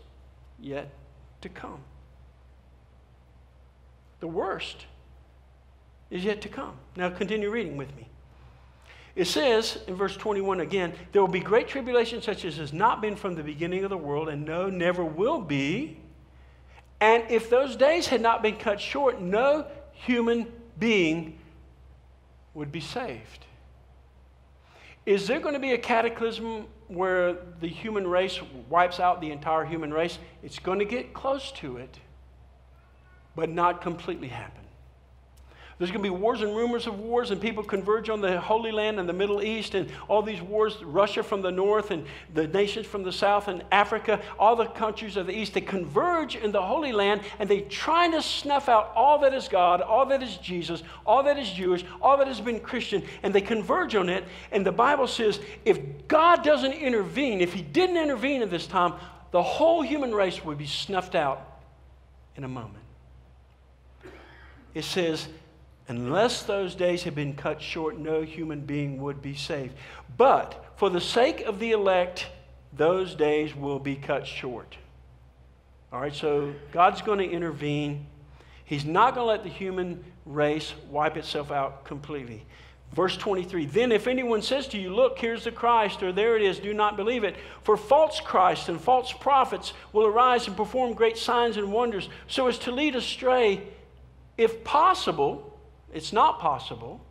[0.60, 0.90] yet
[1.42, 1.80] to come.
[4.20, 4.86] The worst
[6.10, 6.74] is yet to come.
[6.96, 8.08] Now, continue reading with me.
[9.16, 13.02] It says in verse 21 again, there will be great tribulation such as has not
[13.02, 15.98] been from the beginning of the world, and no, never will be.
[17.02, 21.40] And if those days had not been cut short, no human being
[22.54, 23.46] would be saved.
[25.08, 28.40] Is there going to be a cataclysm where the human race
[28.70, 30.20] wipes out the entire human race?
[30.44, 31.98] It's going to get close to it,
[33.36, 34.57] but not completely happen.
[35.78, 38.72] There's going to be wars and rumors of wars, and people converge on the Holy
[38.72, 42.48] Land and the Middle East, and all these wars Russia from the north, and the
[42.48, 45.54] nations from the south, and Africa, all the countries of the east.
[45.54, 49.48] They converge in the Holy Land, and they try to snuff out all that is
[49.48, 53.32] God, all that is Jesus, all that is Jewish, all that has been Christian, and
[53.32, 54.24] they converge on it.
[54.52, 58.94] And the Bible says if God doesn't intervene, if He didn't intervene at this time,
[59.30, 61.60] the whole human race would be snuffed out
[62.36, 62.84] in a moment.
[64.74, 65.28] It says,
[65.90, 69.74] Unless those days had been cut short, no human being would be saved.
[70.18, 72.28] But for the sake of the elect,
[72.74, 74.78] those days will be cut short.
[75.94, 78.06] All right, so God's going to intervene.
[78.66, 82.46] He's not going to let the human race wipe itself out completely.
[82.94, 86.42] Verse 23 Then, if anyone says to you, Look, here's the Christ, or there it
[86.42, 87.36] is, do not believe it.
[87.64, 92.48] For false Christs and false prophets will arise and perform great signs and wonders, so
[92.48, 93.64] as to lead astray,
[94.38, 95.57] if possible,
[95.94, 97.02] it's not possible.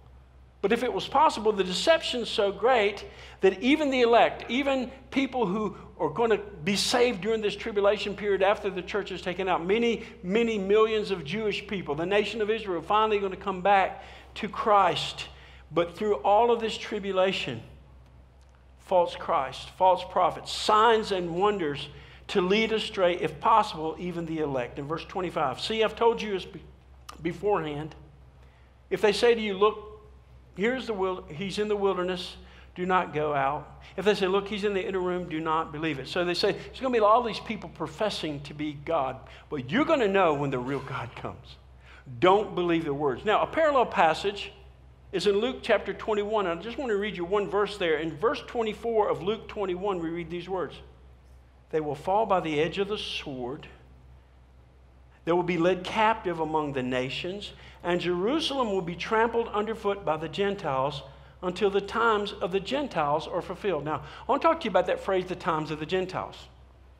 [0.62, 3.04] But if it was possible, the deception's so great
[3.40, 8.16] that even the elect, even people who are going to be saved during this tribulation
[8.16, 12.40] period after the church is taken out, many, many millions of Jewish people, the nation
[12.40, 14.02] of Israel, finally going to come back
[14.36, 15.26] to Christ.
[15.70, 17.62] But through all of this tribulation,
[18.80, 21.88] false Christ, false prophets, signs and wonders
[22.28, 24.78] to lead astray, if possible, even the elect.
[24.78, 26.40] In verse 25, see, I've told you
[27.22, 27.94] beforehand
[28.90, 30.00] if they say to you, look,
[30.56, 32.36] here's the wild, he's in the wilderness,
[32.74, 33.82] do not go out.
[33.96, 36.08] If they say, look, he's in the inner room, do not believe it.
[36.08, 39.16] So they say, there's going to be all these people professing to be God,
[39.48, 41.56] but you're going to know when the real God comes.
[42.20, 43.24] Don't believe the words.
[43.24, 44.52] Now, a parallel passage
[45.10, 46.46] is in Luke chapter 21.
[46.46, 47.96] and I just want to read you one verse there.
[47.96, 50.74] In verse 24 of Luke 21, we read these words
[51.70, 53.66] They will fall by the edge of the sword
[55.26, 60.16] they will be led captive among the nations, and Jerusalem will be trampled underfoot by
[60.16, 61.02] the Gentiles
[61.42, 63.84] until the times of the Gentiles are fulfilled.
[63.84, 66.36] Now, I want to talk to you about that phrase, the times of the Gentiles.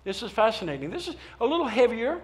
[0.03, 0.91] This is fascinating.
[0.91, 2.21] This is a little heavier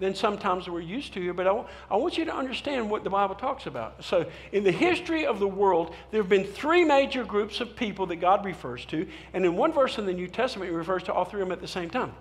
[0.00, 3.04] than sometimes we're used to here, but I, w- I want you to understand what
[3.04, 4.04] the Bible talks about.
[4.04, 8.06] So, in the history of the world, there have been three major groups of people
[8.06, 11.12] that God refers to, and in one verse in the New Testament, he refers to
[11.12, 12.12] all three of them at the same time.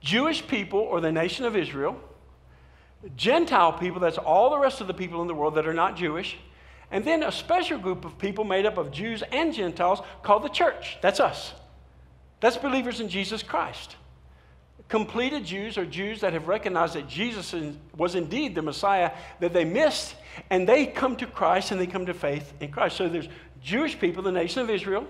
[0.00, 2.00] Jewish people or the nation of Israel,
[3.16, 5.96] Gentile people, that's all the rest of the people in the world that are not
[5.96, 6.36] Jewish,
[6.90, 10.48] and then a special group of people made up of Jews and Gentiles called the
[10.48, 10.98] church.
[11.02, 11.52] That's us.
[12.40, 13.96] That's believers in Jesus Christ.
[14.88, 17.54] completed Jews are Jews that have recognized that Jesus
[17.96, 20.16] was indeed the Messiah that they missed,
[20.50, 22.96] and they come to Christ and they come to faith in Christ.
[22.96, 23.28] So there's
[23.62, 25.06] Jewish people, the nation of Israel,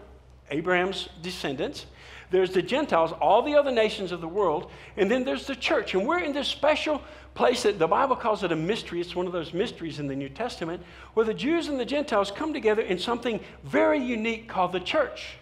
[0.50, 1.86] Abraham's descendants.
[2.30, 5.94] There's the Gentiles, all the other nations of the world, and then there's the church.
[5.94, 7.02] And we're in this special
[7.34, 9.00] place that the Bible calls it a mystery.
[9.00, 10.82] It's one of those mysteries in the New Testament
[11.14, 15.36] where the Jews and the Gentiles come together in something very unique called the church.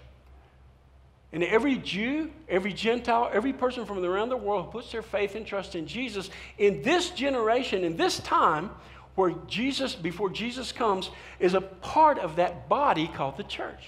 [1.33, 5.35] And every Jew, every Gentile, every person from around the world who puts their faith
[5.35, 8.71] and trust in Jesus in this generation, in this time,
[9.17, 13.85] where Jesus, before Jesus comes, is a part of that body called the church.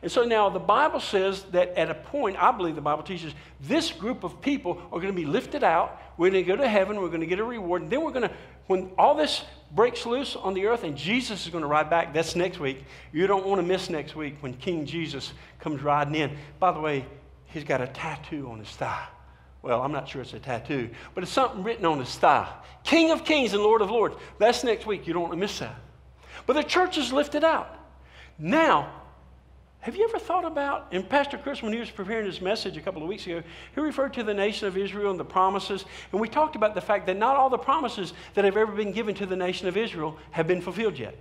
[0.00, 3.34] And so now the Bible says that at a point, I believe the Bible teaches
[3.60, 6.00] this group of people are going to be lifted out.
[6.16, 7.00] We're going to go to heaven.
[7.00, 7.82] We're going to get a reward.
[7.82, 8.34] And then we're going to,
[8.68, 12.14] when all this breaks loose on the earth and Jesus is going to ride back,
[12.14, 12.84] that's next week.
[13.12, 16.36] You don't want to miss next week when King Jesus comes riding in.
[16.60, 17.04] By the way,
[17.46, 19.06] he's got a tattoo on his thigh.
[19.62, 22.48] Well, I'm not sure it's a tattoo, but it's something written on his thigh.
[22.84, 24.14] King of kings and Lord of lords.
[24.38, 25.08] That's next week.
[25.08, 25.74] You don't want to miss that.
[26.46, 27.74] But the church is lifted out.
[28.38, 28.97] Now,
[29.80, 32.80] have you ever thought about, and Pastor Chris, when he was preparing his message a
[32.80, 33.42] couple of weeks ago,
[33.74, 36.80] he referred to the nation of Israel and the promises, and we talked about the
[36.80, 39.76] fact that not all the promises that have ever been given to the nation of
[39.76, 41.16] Israel have been fulfilled yet.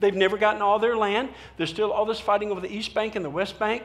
[0.00, 1.28] They've never gotten all their land.
[1.58, 3.84] There's still all this fighting over the East Bank and the West Bank.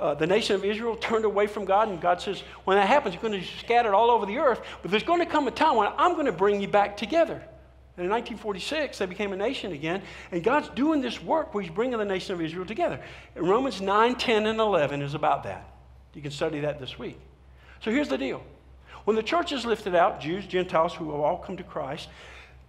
[0.00, 3.14] Uh, the nation of Israel turned away from God, and God says, when that happens,
[3.14, 5.50] you're going to be scattered all over the earth, but there's going to come a
[5.50, 7.42] time when I'm going to bring you back together.
[7.98, 10.02] And in 1946, they became a nation again.
[10.30, 13.00] And God's doing this work where He's bringing the nation of Israel together.
[13.34, 15.68] And Romans 9, 10, and 11 is about that.
[16.14, 17.18] You can study that this week.
[17.80, 18.40] So here's the deal
[19.04, 22.08] when the church is lifted out, Jews, Gentiles who have all come to Christ,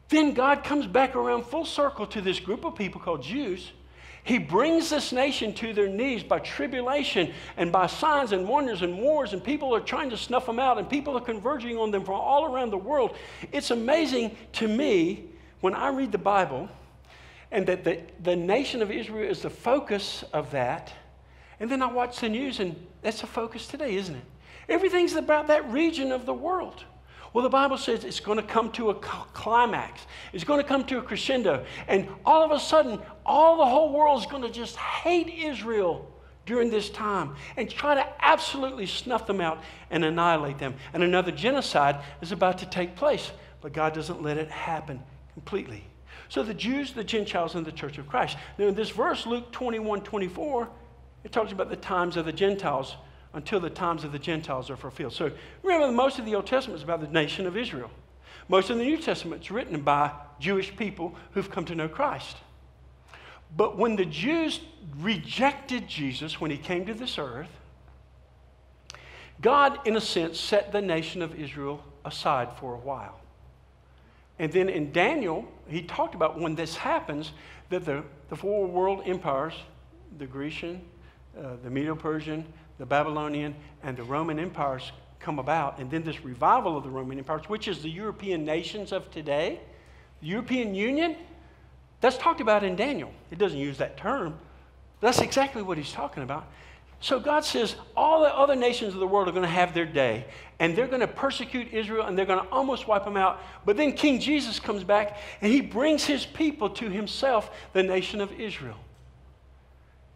[0.07, 3.71] then God comes back around full circle to this group of people called Jews
[4.29, 8.95] he brings this nation to their knees by tribulation and by signs and wonders and
[8.95, 12.05] wars, and people are trying to snuff them out, and people are converging on them
[12.05, 13.17] from all around the world.
[13.51, 15.23] It's amazing to me
[15.61, 16.69] when I read the Bible
[17.49, 20.93] and that the, the nation of Israel is the focus of that.
[21.59, 24.25] And then I watch the news, and that's the focus today, isn't it?
[24.69, 26.83] Everything's about that region of the world.
[27.33, 30.01] Well, the Bible says it's going to come to a climax.
[30.33, 31.65] It's going to come to a crescendo.
[31.87, 36.11] And all of a sudden, all the whole world is going to just hate Israel
[36.45, 40.73] during this time and try to absolutely snuff them out and annihilate them.
[40.93, 43.31] And another genocide is about to take place.
[43.61, 45.01] But God doesn't let it happen
[45.33, 45.83] completely.
[46.29, 48.37] So the Jews, the Gentiles, and the church of Christ.
[48.57, 50.69] Now, in this verse, Luke 21 24,
[51.23, 52.95] it talks about the times of the Gentiles
[53.33, 55.13] until the times of the Gentiles are fulfilled.
[55.13, 55.31] So
[55.63, 57.91] remember, most of the Old Testament is about the nation of Israel.
[58.47, 62.37] Most of the New Testament is written by Jewish people who've come to know Christ.
[63.55, 64.61] But when the Jews
[64.97, 67.49] rejected Jesus when he came to this earth,
[69.41, 73.19] God, in a sense, set the nation of Israel aside for a while.
[74.37, 77.31] And then in Daniel, he talked about when this happens,
[77.69, 79.53] that the, the four world empires,
[80.17, 80.81] the Grecian,
[81.37, 82.45] uh, the Medo Persian,
[82.79, 87.17] the Babylonian, and the Roman empires come about, and then this revival of the Roman
[87.19, 89.59] empires, which is the European nations of today,
[90.21, 91.15] the European Union,
[92.01, 93.11] that's talked about in Daniel.
[93.29, 94.39] It doesn't use that term.
[95.01, 96.47] That's exactly what he's talking about.
[97.01, 99.85] So God says all the other nations of the world are going to have their
[99.85, 100.25] day,
[100.59, 103.41] and they're going to persecute Israel, and they're going to almost wipe them out.
[103.65, 108.19] But then King Jesus comes back, and he brings his people to himself, the nation
[108.19, 108.77] of Israel.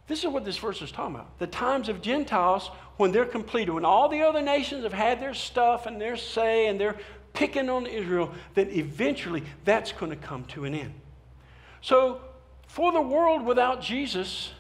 [0.07, 1.39] This is what this verse is talking about.
[1.39, 5.33] The times of Gentiles when they're completed, when all the other nations have had their
[5.33, 6.97] stuff and their say and they're
[7.33, 10.93] picking on Israel, then eventually that's going to come to an end.
[11.81, 12.21] So,
[12.67, 14.51] for the world without Jesus,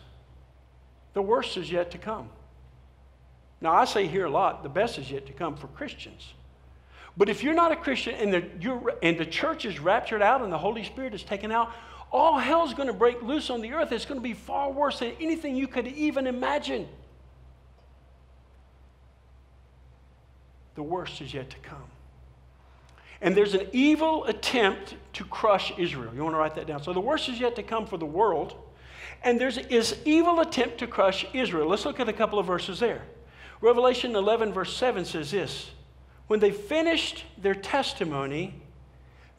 [1.13, 2.29] the worst is yet to come.
[3.61, 6.33] Now, I say here a lot, the best is yet to come for Christians.
[7.15, 10.51] But if you're not a Christian and the, and the church is raptured out and
[10.51, 11.71] the Holy Spirit is taken out,
[12.13, 13.91] all hell's going to break loose on the earth.
[13.91, 16.87] It's going to be far worse than anything you could even imagine.
[20.75, 21.83] The worst is yet to come.
[23.19, 26.13] And there's an evil attempt to crush Israel.
[26.13, 26.83] You want to write that down?
[26.83, 28.53] So the worst is yet to come for the world.
[29.23, 31.67] And there's this evil attempt to crush Israel.
[31.67, 33.01] Let's look at a couple of verses there.
[33.61, 35.71] Revelation 11, verse 7 says this
[36.27, 38.61] When they finished their testimony,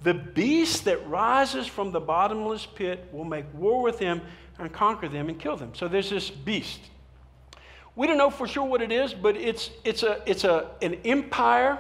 [0.05, 4.21] the beast that rises from the bottomless pit will make war with them
[4.59, 5.73] and conquer them and kill them.
[5.75, 6.79] So there's this beast.
[7.97, 10.99] We don't know for sure what it is, but it's, it's, a, it's a, an
[11.07, 11.79] empire.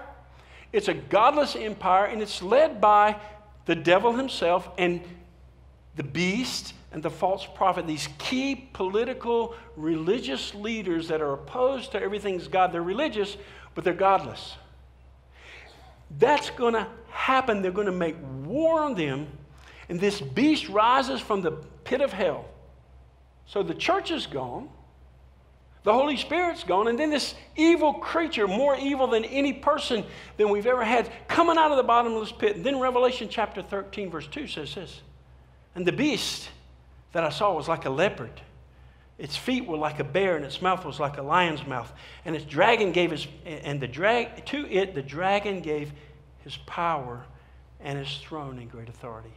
[0.73, 3.17] It's a godless empire, and it's led by
[3.67, 5.03] the devil himself and
[5.97, 12.01] the beast and the false prophet, these key political, religious leaders that are opposed to
[12.01, 12.73] everything's God.
[12.73, 13.37] They're religious,
[13.75, 14.55] but they're godless.
[16.19, 17.63] That's going to happen.
[17.63, 19.29] They're going to make war on them.
[19.89, 21.53] And this beast rises from the
[21.85, 22.47] pit of hell.
[23.47, 24.69] So the church is gone.
[25.85, 30.03] The Holy Spirit's gone, and then this evil creature, more evil than any person
[30.39, 32.57] than we've ever had, coming out of the bottomless pit.
[32.57, 35.03] And then Revelation chapter 13, verse 2 says this
[35.75, 36.49] And the beast
[37.13, 38.41] that I saw was like a leopard.
[39.19, 41.93] Its feet were like a bear, and its mouth was like a lion's mouth.
[42.25, 45.93] And its dragon gave his, and the drag, to it, the dragon gave
[46.45, 47.25] his power
[47.81, 49.33] and his throne and great authority.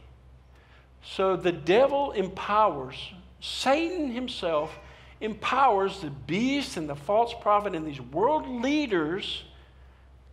[1.02, 2.96] So the devil empowers,
[3.40, 4.78] Satan himself
[5.20, 9.44] empowers the beast and the false prophet and these world leaders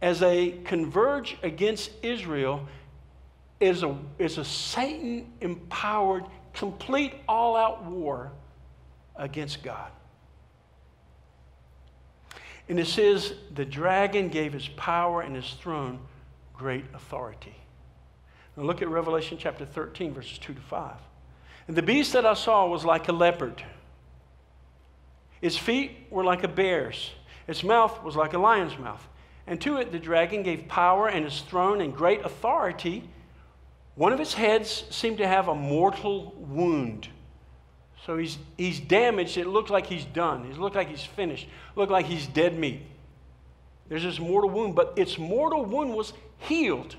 [0.01, 2.67] as they converge against Israel
[3.59, 8.32] is a, is a Satan empowered, complete all out war
[9.15, 9.91] against God.
[12.67, 15.99] And it says, the dragon gave his power and his throne
[16.58, 17.56] great authority.
[18.56, 20.93] Now look at Revelation chapter 13, verses 2 to 5.
[21.68, 23.64] And the beast that I saw was like a leopard.
[25.41, 27.12] Its feet were like a bear's,
[27.47, 29.06] its mouth was like a lion's mouth.
[29.47, 33.08] And to it the dragon gave power and his throne and great authority.
[33.95, 37.08] One of its heads seemed to have a mortal wound.
[38.06, 39.38] So he's, he's damaged.
[39.38, 40.45] It looked like he's done.
[40.45, 41.45] It looked like he's finished.
[41.45, 42.82] It looked like he's dead meat.
[43.88, 46.14] There's this mortal wound, but its mortal wound was
[46.46, 46.96] healed.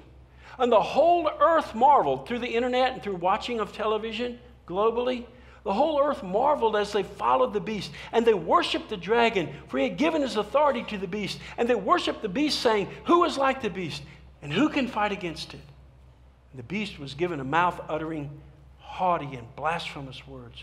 [0.58, 5.26] And the whole earth marveled through the internet and through watching of television globally
[5.66, 9.78] the whole earth marveled as they followed the beast, and they worshiped the dragon, for
[9.78, 11.40] he had given his authority to the beast.
[11.58, 14.04] And they worshiped the beast, saying, Who is like the beast,
[14.42, 15.60] and who can fight against it?
[16.52, 18.30] And the beast was given a mouth uttering
[18.78, 20.62] haughty and blasphemous words.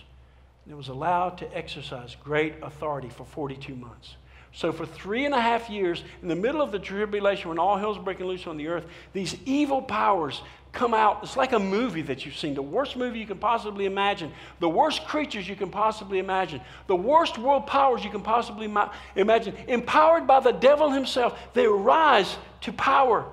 [0.64, 4.16] And it was allowed to exercise great authority for 42 months.
[4.56, 7.76] So, for three and a half years, in the middle of the tribulation, when all
[7.76, 11.20] hell's breaking loose on the earth, these evil powers come out.
[11.24, 14.70] It's like a movie that you've seen, the worst movie you can possibly imagine, the
[14.70, 19.56] worst creatures you can possibly imagine, the worst world powers you can possibly ma- imagine.
[19.68, 23.26] Empowered by the devil himself, they rise to power.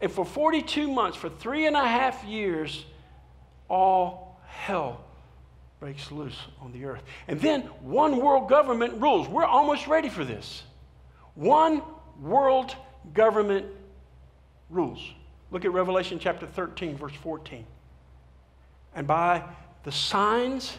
[0.00, 2.84] And for 42 months, for three and a half years,
[3.68, 5.04] all hell
[5.82, 7.02] breaks loose on the earth.
[7.26, 9.26] And then one world government rules.
[9.26, 10.62] We're almost ready for this.
[11.34, 11.82] One
[12.20, 12.76] world
[13.12, 13.66] government
[14.70, 15.02] rules.
[15.50, 17.66] Look at Revelation chapter 13, verse 14.
[18.94, 19.42] And by
[19.82, 20.78] the signs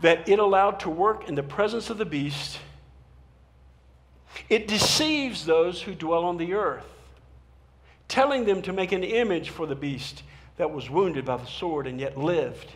[0.00, 2.58] that it allowed to work in the presence of the beast,
[4.48, 6.86] it deceives those who dwell on the earth,
[8.08, 10.22] telling them to make an image for the beast
[10.56, 12.72] that was wounded by the sword and yet lived.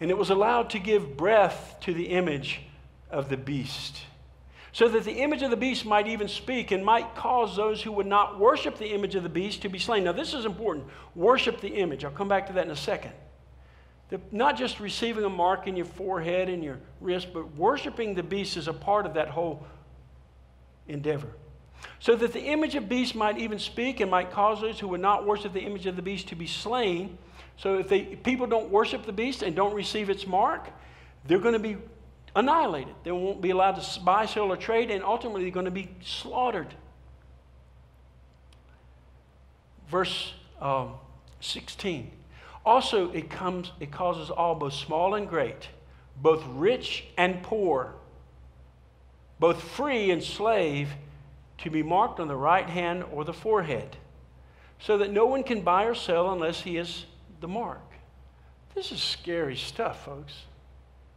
[0.00, 2.60] And it was allowed to give breath to the image
[3.10, 4.02] of the beast
[4.76, 7.90] so that the image of the beast might even speak and might cause those who
[7.90, 10.04] would not worship the image of the beast to be slain.
[10.04, 10.84] Now, this is important.
[11.14, 12.04] Worship the image.
[12.04, 13.12] I'll come back to that in a second.
[14.10, 18.22] The, not just receiving a mark in your forehead and your wrist, but worshiping the
[18.22, 19.66] beast is a part of that whole
[20.88, 21.30] endeavor.
[21.98, 25.00] So that the image of beast might even speak and might cause those who would
[25.00, 27.16] not worship the image of the beast to be slain.
[27.58, 30.68] So if they, people don't worship the beast and don't receive its mark,
[31.26, 31.76] they're going to be
[32.34, 32.94] annihilated.
[33.02, 35.88] They won't be allowed to buy, sell, or trade, and ultimately they're going to be
[36.02, 36.74] slaughtered.
[39.88, 40.94] Verse um,
[41.40, 42.10] 16.
[42.64, 45.68] Also, it comes, it causes all, both small and great,
[46.20, 47.94] both rich and poor,
[49.38, 50.90] both free and slave,
[51.58, 53.96] to be marked on the right hand or the forehead,
[54.78, 57.06] so that no one can buy or sell unless he is
[57.46, 57.92] the mark.
[58.74, 60.34] This is scary stuff, folks.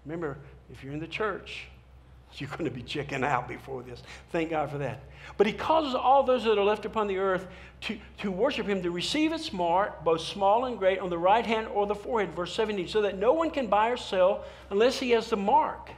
[0.06, 0.38] Remember,
[0.72, 1.66] if you're in the church,
[2.36, 4.04] you're going to be checking out before this.
[4.32, 5.02] Thank God for that.
[5.38, 7.48] But he causes all those that are left upon the earth
[7.82, 11.46] to, to worship him, to receive its mark, both small and great, on the right
[11.46, 12.36] hand or the forehead.
[12.36, 15.90] Verse 17, so that no one can buy or sell unless he has the mark.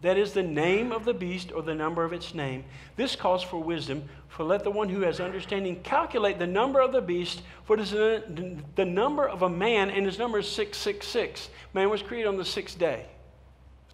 [0.00, 2.64] That is the name of the beast or the number of its name.
[2.96, 4.04] This calls for wisdom.
[4.28, 7.80] For let the one who has understanding calculate the number of the beast, for it
[7.80, 11.48] is the number of a man, and his number is 666.
[11.74, 13.06] Man was created on the sixth day.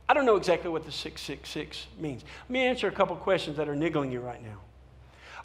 [0.07, 2.25] I don't know exactly what the 666 means.
[2.43, 4.61] Let me answer a couple questions that are niggling you right now.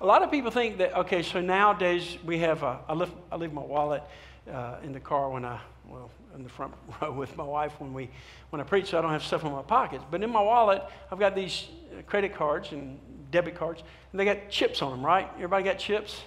[0.01, 3.53] A lot of people think that, okay, so nowadays we have, a, I, I leave
[3.53, 4.03] my wallet
[4.49, 7.93] uh, in the car when I, well, in the front row with my wife when,
[7.93, 8.09] we,
[8.49, 10.03] when I preach, so I don't have stuff in my pockets.
[10.09, 11.67] But in my wallet, I've got these
[12.07, 12.99] credit cards and
[13.31, 15.29] debit cards, and they got chips on them, right?
[15.35, 16.21] Everybody got chips?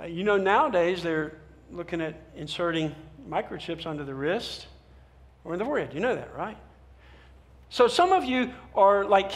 [0.00, 1.38] Uh, you know, nowadays they're
[1.70, 2.94] looking at inserting
[3.28, 4.66] microchips under the wrist
[5.44, 5.92] or in the forehead.
[5.94, 6.56] You know that, right?
[7.70, 9.32] So some of you are like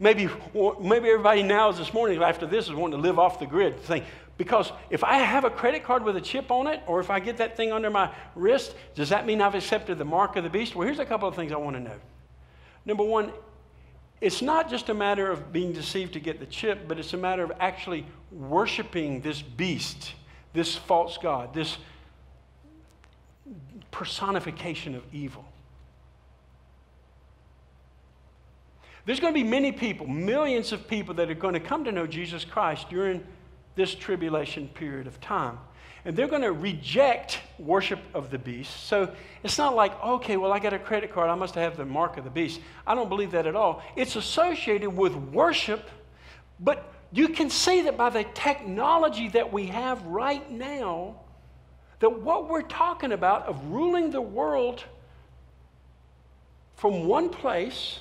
[0.00, 0.30] Maybe,
[0.80, 3.78] maybe everybody now, is this morning, after this, is wanting to live off the grid.
[3.80, 4.04] Think,
[4.40, 7.20] because if I have a credit card with a chip on it, or if I
[7.20, 10.48] get that thing under my wrist, does that mean I've accepted the mark of the
[10.48, 10.74] beast?
[10.74, 11.98] Well, here's a couple of things I want to know.
[12.86, 13.32] Number one,
[14.22, 17.18] it's not just a matter of being deceived to get the chip, but it's a
[17.18, 20.14] matter of actually worshiping this beast,
[20.54, 21.76] this false God, this
[23.90, 25.44] personification of evil.
[29.04, 31.92] There's going to be many people, millions of people that are going to come to
[31.92, 33.22] know Jesus Christ during
[33.74, 35.58] this tribulation period of time.
[36.04, 38.86] And they're going to reject worship of the beast.
[38.86, 39.12] So
[39.42, 42.16] it's not like, okay, well, I got a credit card, I must have the mark
[42.16, 42.60] of the beast.
[42.86, 43.82] I don't believe that at all.
[43.96, 45.90] It's associated with worship,
[46.58, 51.16] but you can see that by the technology that we have right now,
[51.98, 54.84] that what we're talking about of ruling the world
[56.76, 57.98] from one place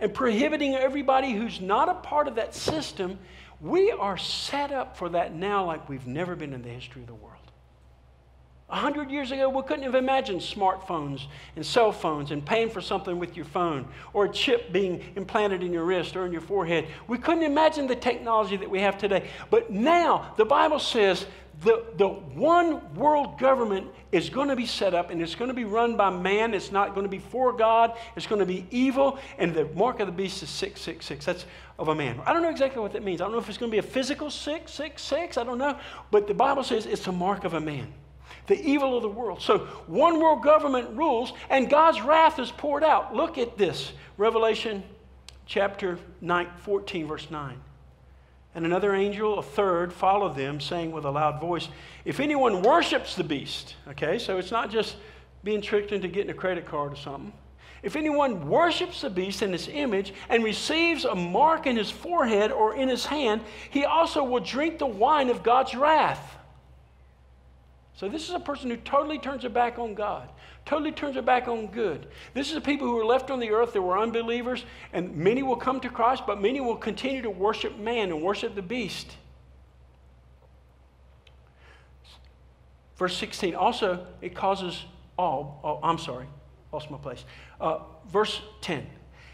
[0.00, 3.20] and prohibiting everybody who's not a part of that system
[3.62, 7.06] we are set up for that now like we've never been in the history of
[7.06, 7.38] the world.
[8.68, 12.80] A hundred years ago, we couldn't have imagined smartphones and cell phones and paying for
[12.80, 16.40] something with your phone or a chip being implanted in your wrist or in your
[16.40, 16.88] forehead.
[17.06, 19.28] We couldn't imagine the technology that we have today.
[19.50, 21.26] But now, the Bible says
[21.64, 25.54] the, the one world government is going to be set up and it's going to
[25.54, 26.54] be run by man.
[26.54, 27.96] It's not going to be for God.
[28.16, 29.18] It's going to be evil.
[29.38, 31.24] And the mark of the beast is 666.
[31.24, 31.46] That's
[31.78, 32.20] of a man.
[32.26, 33.20] I don't know exactly what that means.
[33.20, 35.36] I don't know if it's going to be a physical 666.
[35.36, 35.78] I don't know.
[36.10, 37.92] But the Bible says it's a mark of a man.
[38.46, 39.40] The evil of the world.
[39.40, 43.14] So one world government rules and God's wrath is poured out.
[43.14, 43.92] Look at this.
[44.16, 44.82] Revelation
[45.46, 47.60] chapter 9, 14, verse 9.
[48.54, 51.68] And another angel, a third, followed them, saying with a loud voice,
[52.04, 54.96] If anyone worships the beast, okay, so it's not just
[55.42, 57.32] being tricked into getting a credit card or something.
[57.82, 62.52] If anyone worships the beast in his image and receives a mark in his forehead
[62.52, 63.40] or in his hand,
[63.70, 66.36] he also will drink the wine of God's wrath.
[67.94, 70.28] So, this is a person who totally turns their back on God,
[70.64, 72.06] totally turns their back on good.
[72.34, 75.42] This is the people who were left on the earth that were unbelievers, and many
[75.42, 79.16] will come to Christ, but many will continue to worship man and worship the beast.
[82.96, 84.84] Verse 16 also, it causes
[85.18, 86.26] all, oh, I'm sorry,
[86.72, 87.24] lost my place.
[87.60, 88.86] Uh, verse 10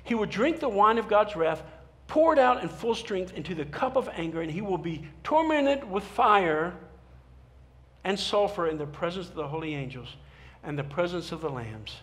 [0.05, 1.63] He will drink the wine of God's wrath,
[2.07, 5.85] poured out in full strength into the cup of anger, and he will be tormented
[5.85, 6.75] with fire
[8.05, 10.17] and sulfur in the presence of the holy angels
[10.63, 11.97] and the presence of the lambs.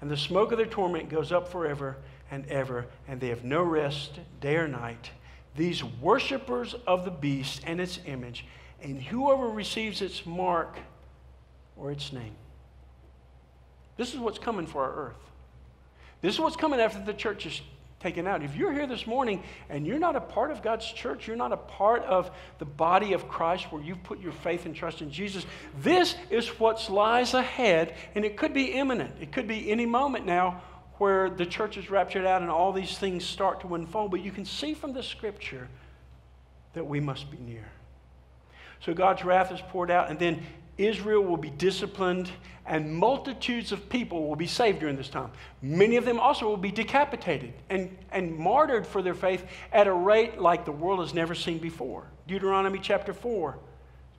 [0.00, 1.96] And the smoke of their torment goes up forever
[2.30, 5.10] and ever, and they have no rest day or night.
[5.56, 8.46] These worshippers of the beast and its image,
[8.82, 10.78] and whoever receives its mark
[11.76, 12.34] or its name.
[13.96, 15.30] This is what's coming for our earth.
[16.22, 17.60] This is what's coming after the church is
[18.00, 18.42] taken out.
[18.42, 21.52] If you're here this morning and you're not a part of God's church, you're not
[21.52, 25.10] a part of the body of Christ where you've put your faith and trust in
[25.10, 25.44] Jesus,
[25.80, 29.14] this is what lies ahead, and it could be imminent.
[29.20, 30.62] It could be any moment now
[30.96, 34.10] where the church is raptured out and all these things start to unfold.
[34.10, 35.68] But you can see from the scripture
[36.72, 37.68] that we must be near.
[38.80, 40.42] So God's wrath is poured out, and then
[40.80, 42.30] Israel will be disciplined,
[42.64, 45.30] and multitudes of people will be saved during this time.
[45.60, 49.92] Many of them also will be decapitated and, and martyred for their faith at a
[49.92, 52.04] rate like the world has never seen before.
[52.26, 53.58] Deuteronomy chapter 4.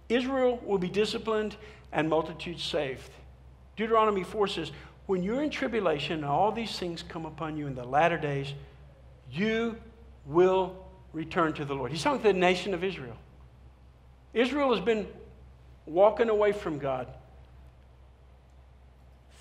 [0.09, 1.55] Israel will be disciplined
[1.91, 3.09] and multitudes saved.
[3.75, 4.71] Deuteronomy 4 says,
[5.07, 8.53] When you're in tribulation and all these things come upon you in the latter days,
[9.31, 9.77] you
[10.27, 11.91] will return to the Lord.
[11.91, 13.17] He's talking to the nation of Israel.
[14.33, 15.07] Israel has been
[15.85, 17.07] walking away from God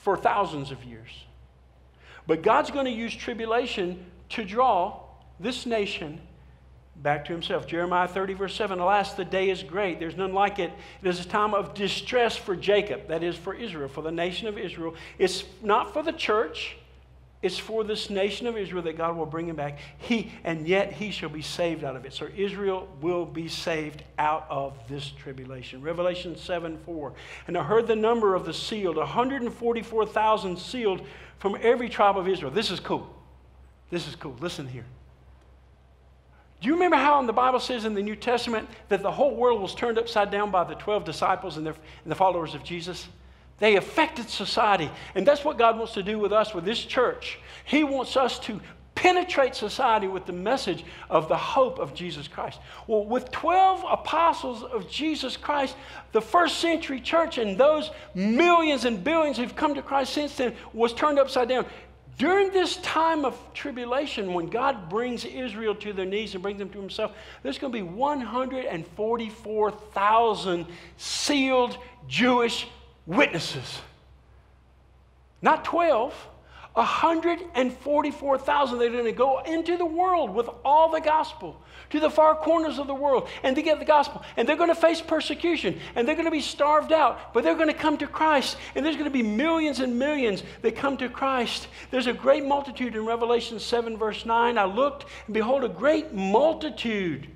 [0.03, 1.11] for thousands of years.
[2.27, 5.01] But God's going to use tribulation to draw
[5.39, 6.21] this nation
[6.97, 7.67] back to himself.
[7.67, 9.99] Jeremiah 30, verse 7 Alas, the day is great.
[9.99, 10.71] There's none like it.
[11.03, 14.49] It is a time of distress for Jacob, that is, for Israel, for the nation
[14.49, 14.95] of Israel.
[15.19, 16.77] It's not for the church,
[17.43, 19.79] it's for this nation of Israel that God will bring him back.
[19.97, 22.13] He, and yet he shall be saved out of it.
[22.13, 25.81] So Israel will be saved out of this tribulation.
[25.81, 27.13] Revelation 7 4.
[27.47, 31.07] And I heard the number of the sealed 144,000 sealed
[31.39, 32.51] from every tribe of Israel.
[32.51, 33.09] This is cool.
[33.91, 34.37] This is cool.
[34.41, 34.85] Listen here.
[36.61, 39.35] Do you remember how in the Bible says in the New Testament that the whole
[39.35, 41.75] world was turned upside down by the 12 disciples and, their,
[42.05, 43.09] and the followers of Jesus?
[43.61, 44.91] They affected society.
[45.15, 47.39] And that's what God wants to do with us, with this church.
[47.65, 48.61] He wants us to
[48.97, 52.59] penetrate society with the message of the hope of Jesus Christ.
[52.87, 55.75] Well, with 12 apostles of Jesus Christ,
[56.13, 60.55] the first century church and those millions and billions who've come to Christ since then
[60.75, 61.65] was turned upside down.
[62.19, 66.69] During this time of tribulation, when God brings Israel to their knees and brings them
[66.69, 70.67] to Himself, there's going to be 144,000
[70.99, 72.67] sealed Jewish
[73.11, 73.81] witnesses.
[75.43, 76.15] Not 12,
[76.75, 78.79] 144,000.
[78.79, 82.79] They're going to go into the world with all the gospel to the far corners
[82.79, 84.23] of the world and to get the gospel.
[84.37, 87.57] And they're going to face persecution and they're going to be starved out, but they're
[87.57, 88.57] going to come to Christ.
[88.77, 91.67] And there's going to be millions and millions that come to Christ.
[91.91, 94.57] There's a great multitude in Revelation 7, verse 9.
[94.57, 97.27] I looked and behold, a great multitude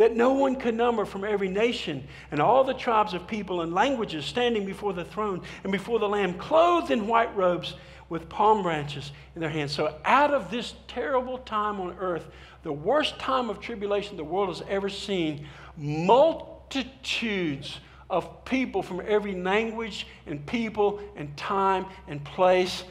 [0.00, 3.74] that no one could number from every nation and all the tribes of people and
[3.74, 7.74] languages standing before the throne and before the Lamb, clothed in white robes
[8.08, 9.72] with palm branches in their hands.
[9.72, 12.28] So, out of this terrible time on earth,
[12.62, 15.46] the worst time of tribulation the world has ever seen,
[15.76, 17.78] multitudes
[18.08, 22.84] of people from every language and people and time and place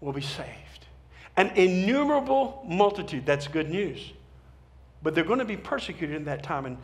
[0.00, 0.86] will be saved.
[1.36, 3.26] An innumerable multitude.
[3.26, 4.14] That's good news.
[5.02, 6.78] But they're going to be persecuted in that time in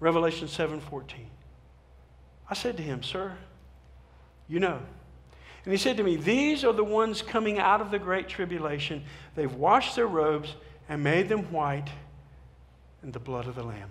[0.00, 1.28] Revelation 7:14.
[2.50, 3.36] I said to him, "Sir,
[4.48, 4.80] you know,
[5.68, 9.04] and he said to me, These are the ones coming out of the great tribulation.
[9.34, 10.54] They've washed their robes
[10.88, 11.90] and made them white
[13.02, 13.90] in the blood of the Lamb.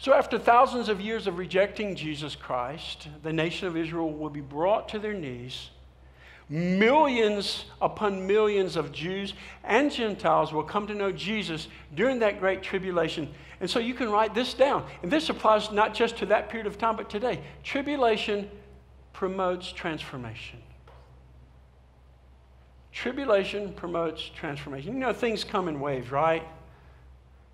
[0.00, 4.40] So, after thousands of years of rejecting Jesus Christ, the nation of Israel will be
[4.40, 5.70] brought to their knees.
[6.50, 9.34] Millions upon millions of Jews
[9.64, 13.28] and Gentiles will come to know Jesus during that great tribulation.
[13.60, 14.86] And so you can write this down.
[15.02, 17.40] And this applies not just to that period of time, but today.
[17.62, 18.50] Tribulation
[19.12, 20.60] promotes transformation.
[22.92, 24.94] Tribulation promotes transformation.
[24.94, 26.42] You know, things come in waves, right?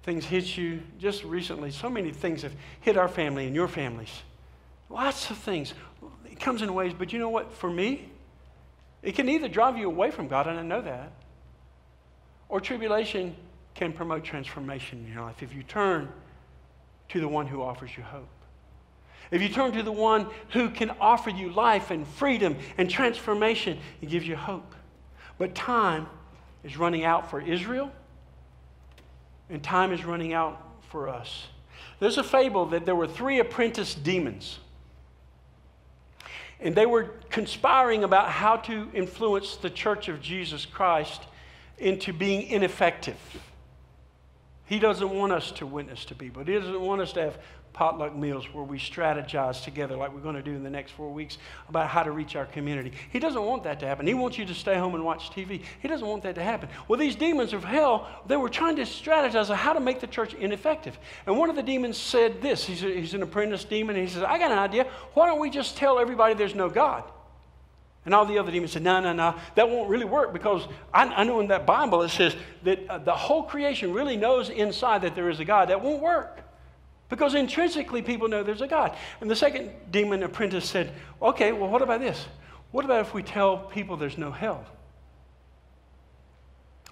[0.05, 0.83] Things hit you.
[0.99, 4.23] Just recently, so many things have hit our family and your families.
[4.89, 5.75] Lots of things.
[6.31, 7.53] It comes in waves, but you know what?
[7.53, 8.11] For me,
[9.05, 11.13] it can either drive you away from God, and I know that,
[12.49, 13.37] or tribulation
[13.75, 16.09] can promote transformation in your life if you turn
[17.11, 18.29] to the one who offers you hope.
[19.31, 23.79] If you turn to the one who can offer you life and freedom and transformation,
[24.01, 24.75] and gives you hope.
[25.37, 26.07] But time
[26.63, 27.93] is running out for Israel,
[29.51, 31.47] and time is running out for us.
[32.01, 34.61] There's a fable that there were three apprentice demons,
[36.65, 41.23] and they were conspiring about how to influence the church of Jesus Christ
[41.77, 43.19] into being ineffective.
[44.65, 46.43] He doesn't want us to witness to people.
[46.43, 47.39] He doesn't want us to have
[47.75, 51.13] potluck meals where we strategize together, like we're going to do in the next four
[51.13, 51.37] weeks,
[51.69, 52.93] about how to reach our community.
[53.11, 54.07] He doesn't want that to happen.
[54.07, 55.61] He wants you to stay home and watch TV.
[55.83, 56.71] He doesn't want that to happen.
[56.89, 60.07] Well, these demons of hell, they were trying to strategize on how to make the
[60.07, 60.99] church ineffective.
[61.27, 64.15] And one of the demons said this he's, a, he's an apprentice demon, and he
[64.15, 64.87] says, I got an idea.
[65.13, 67.05] Why don't we just tell everybody there's no God?
[68.05, 71.07] And all the other demons said, No, no, no, that won't really work because I,
[71.07, 75.03] I know in that Bible it says that uh, the whole creation really knows inside
[75.03, 75.71] that there is a God.
[75.71, 76.44] That won't work.
[77.09, 78.97] Because intrinsically, people know there's a God.
[79.21, 82.27] And the second demon apprentice said, Okay, well, what about this?
[82.71, 84.65] What about if we tell people there's no hell?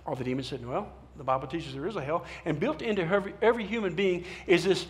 [0.07, 2.25] All the demons said, Well, the Bible teaches there is a hell.
[2.45, 4.87] And built into every, every human being is this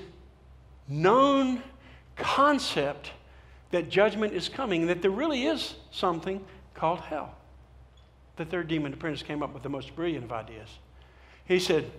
[0.88, 1.62] known
[2.16, 3.10] concept
[3.70, 6.44] that judgment is coming, that there really is something
[6.74, 7.34] called hell.
[8.36, 10.68] The third demon apprentice came up with the most brilliant of ideas.
[11.44, 11.90] He said,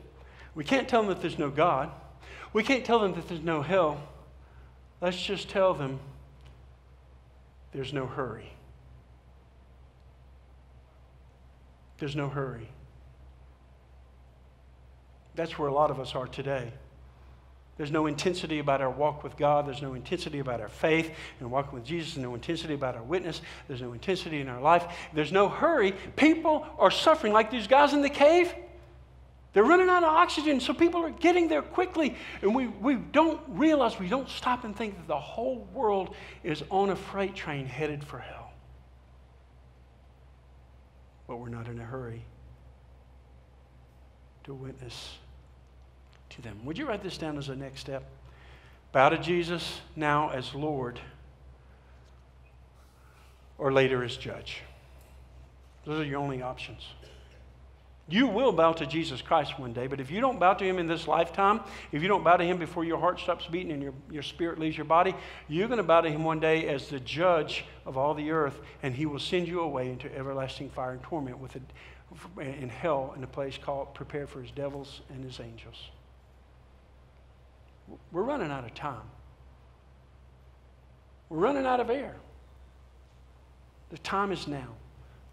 [0.56, 1.92] We can't tell them that there's no God.
[2.54, 4.02] We can't tell them that there's no hell.
[5.02, 6.00] Let's just tell them
[7.72, 8.54] there's no hurry.
[11.98, 12.70] There's no hurry.
[15.36, 16.72] That's where a lot of us are today.
[17.76, 19.66] There's no intensity about our walk with God.
[19.66, 22.14] There's no intensity about our faith and walking with Jesus.
[22.14, 23.42] There's no intensity about our witness.
[23.68, 24.86] There's no intensity in our life.
[25.12, 25.94] There's no hurry.
[26.16, 28.54] People are suffering like these guys in the cave.
[29.54, 32.16] They're running out of oxygen, so people are getting there quickly.
[32.42, 36.64] And we, we don't realize, we don't stop and think that the whole world is
[36.72, 38.52] on a freight train headed for hell.
[41.28, 42.26] But we're not in a hurry
[44.46, 45.18] to witness
[46.32, 46.66] to them.
[46.66, 48.04] Would you write this down as a next step?
[48.92, 51.00] Bow to Jesus now as Lord,
[53.60, 54.62] or later as judge.
[55.86, 56.82] Those are your only options.
[58.10, 60.78] You will bow to Jesus Christ one day, but if you don't bow to him
[60.78, 61.62] in this lifetime,
[61.94, 64.60] if you don't bow to him before your heart stops beating and your, your spirit
[64.60, 65.16] leaves your body,
[65.48, 68.60] you're going to bow to him one day as the judge of all the earth,
[68.82, 73.14] and he will send you away into everlasting fire and torment with a, in hell
[73.16, 75.90] in a place called prepared for his devils and his angels.
[78.12, 79.10] We're running out of time.
[81.30, 82.16] We're running out of air.
[83.92, 84.76] The time is now.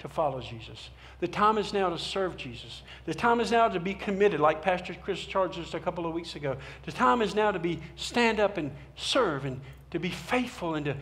[0.00, 0.90] To follow Jesus.
[1.20, 2.82] The time is now to serve Jesus.
[3.04, 6.14] The time is now to be committed, like Pastor Chris charged us a couple of
[6.14, 6.56] weeks ago.
[6.84, 10.86] The time is now to be stand up and serve and to be faithful and
[10.86, 10.96] to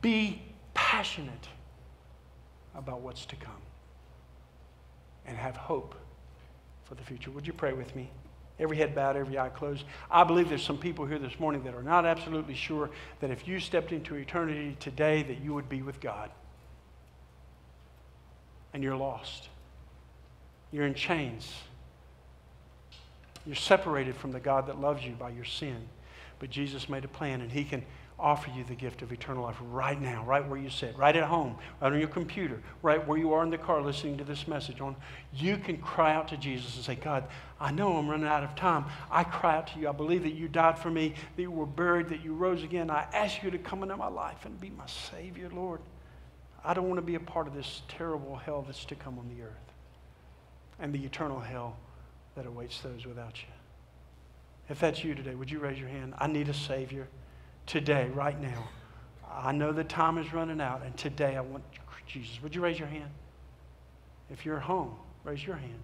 [0.00, 0.40] be
[0.72, 1.48] passionate
[2.74, 3.52] about what's to come
[5.26, 5.94] and have hope
[6.84, 7.30] for the future.
[7.30, 8.10] Would you pray with me?
[8.60, 9.84] Every head bowed, every eye closed.
[10.08, 13.48] I believe there's some people here this morning that are not absolutely sure that if
[13.48, 16.30] you stepped into eternity today, that you would be with God.
[18.74, 19.48] And you're lost.
[20.72, 21.50] You're in chains.
[23.46, 25.76] You're separated from the God that loves you by your sin.
[26.38, 27.84] But Jesus made a plan, and He can
[28.18, 31.24] offer you the gift of eternal life right now, right where you sit, right at
[31.24, 34.46] home, right on your computer, right where you are in the car listening to this
[34.46, 34.80] message.
[34.80, 34.94] On
[35.32, 37.24] you can cry out to Jesus and say, God,
[37.60, 38.86] I know I'm running out of time.
[39.10, 39.88] I cry out to you.
[39.88, 42.90] I believe that you died for me, that you were buried, that you rose again.
[42.90, 45.80] I ask you to come into my life and be my Savior, Lord.
[46.64, 49.28] I don't want to be a part of this terrible hell that's to come on
[49.28, 49.52] the earth
[50.80, 51.76] and the eternal hell
[52.36, 53.48] that awaits those without you.
[54.68, 56.14] If that's you today, would you raise your hand?
[56.18, 57.06] I need a Savior
[57.66, 58.68] today, right now.
[59.30, 61.64] I know the time is running out, and today I want
[62.06, 62.42] Jesus.
[62.42, 63.10] Would you raise your hand?
[64.30, 65.80] If you're home, raise your hand.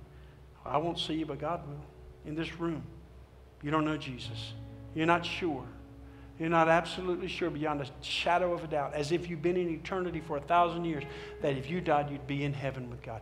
[0.64, 1.84] I won't see you, but God will.
[2.26, 2.82] In this room,
[3.62, 4.52] you don't know Jesus.
[4.94, 5.64] You're not sure.
[6.40, 9.68] You're not absolutely sure beyond a shadow of a doubt, as if you've been in
[9.68, 11.04] eternity for a thousand years,
[11.42, 13.20] that if you died, you'd be in heaven with God.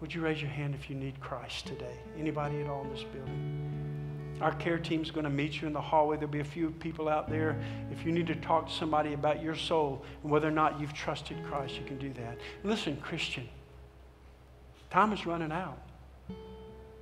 [0.00, 1.94] Would you raise your hand if you need Christ today?
[2.18, 4.38] Anybody at all in this building?
[4.40, 6.16] Our care team's going to meet you in the hallway.
[6.16, 7.56] There'll be a few people out there.
[7.92, 10.94] If you need to talk to somebody about your soul and whether or not you've
[10.94, 12.36] trusted Christ, you can do that.
[12.64, 13.48] Listen, Christian,
[14.90, 15.78] time is running out.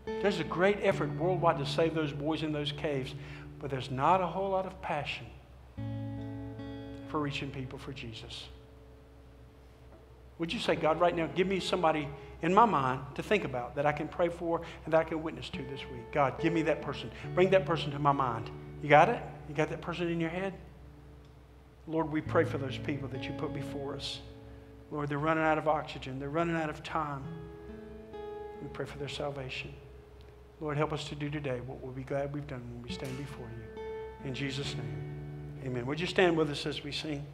[0.05, 3.15] There's a great effort worldwide to save those boys in those caves,
[3.61, 5.25] but there's not a whole lot of passion
[7.09, 8.45] for reaching people for Jesus.
[10.39, 12.09] Would you say, God, right now, give me somebody
[12.43, 15.23] in my mind to think about that I can pray for and that I can
[15.23, 16.13] witness to this week?
[16.13, 17.11] God, give me that person.
[17.35, 18.51] Bring that person to my mind.
[18.83, 19.21] You got it?
[19.49, 20.55] You got that person in your head?
[21.89, 24.21] Lord, we pray for those people that you put before us.
[24.91, 27.25] Lord, they're running out of oxygen, they're running out of time.
[28.63, 29.73] We pray for their salvation.
[30.61, 33.17] Lord, help us to do today what we'll be glad we've done when we stand
[33.17, 33.83] before you.
[34.25, 35.08] In Jesus' name,
[35.69, 35.85] Amen.
[35.85, 37.27] Would you stand with us as we sing?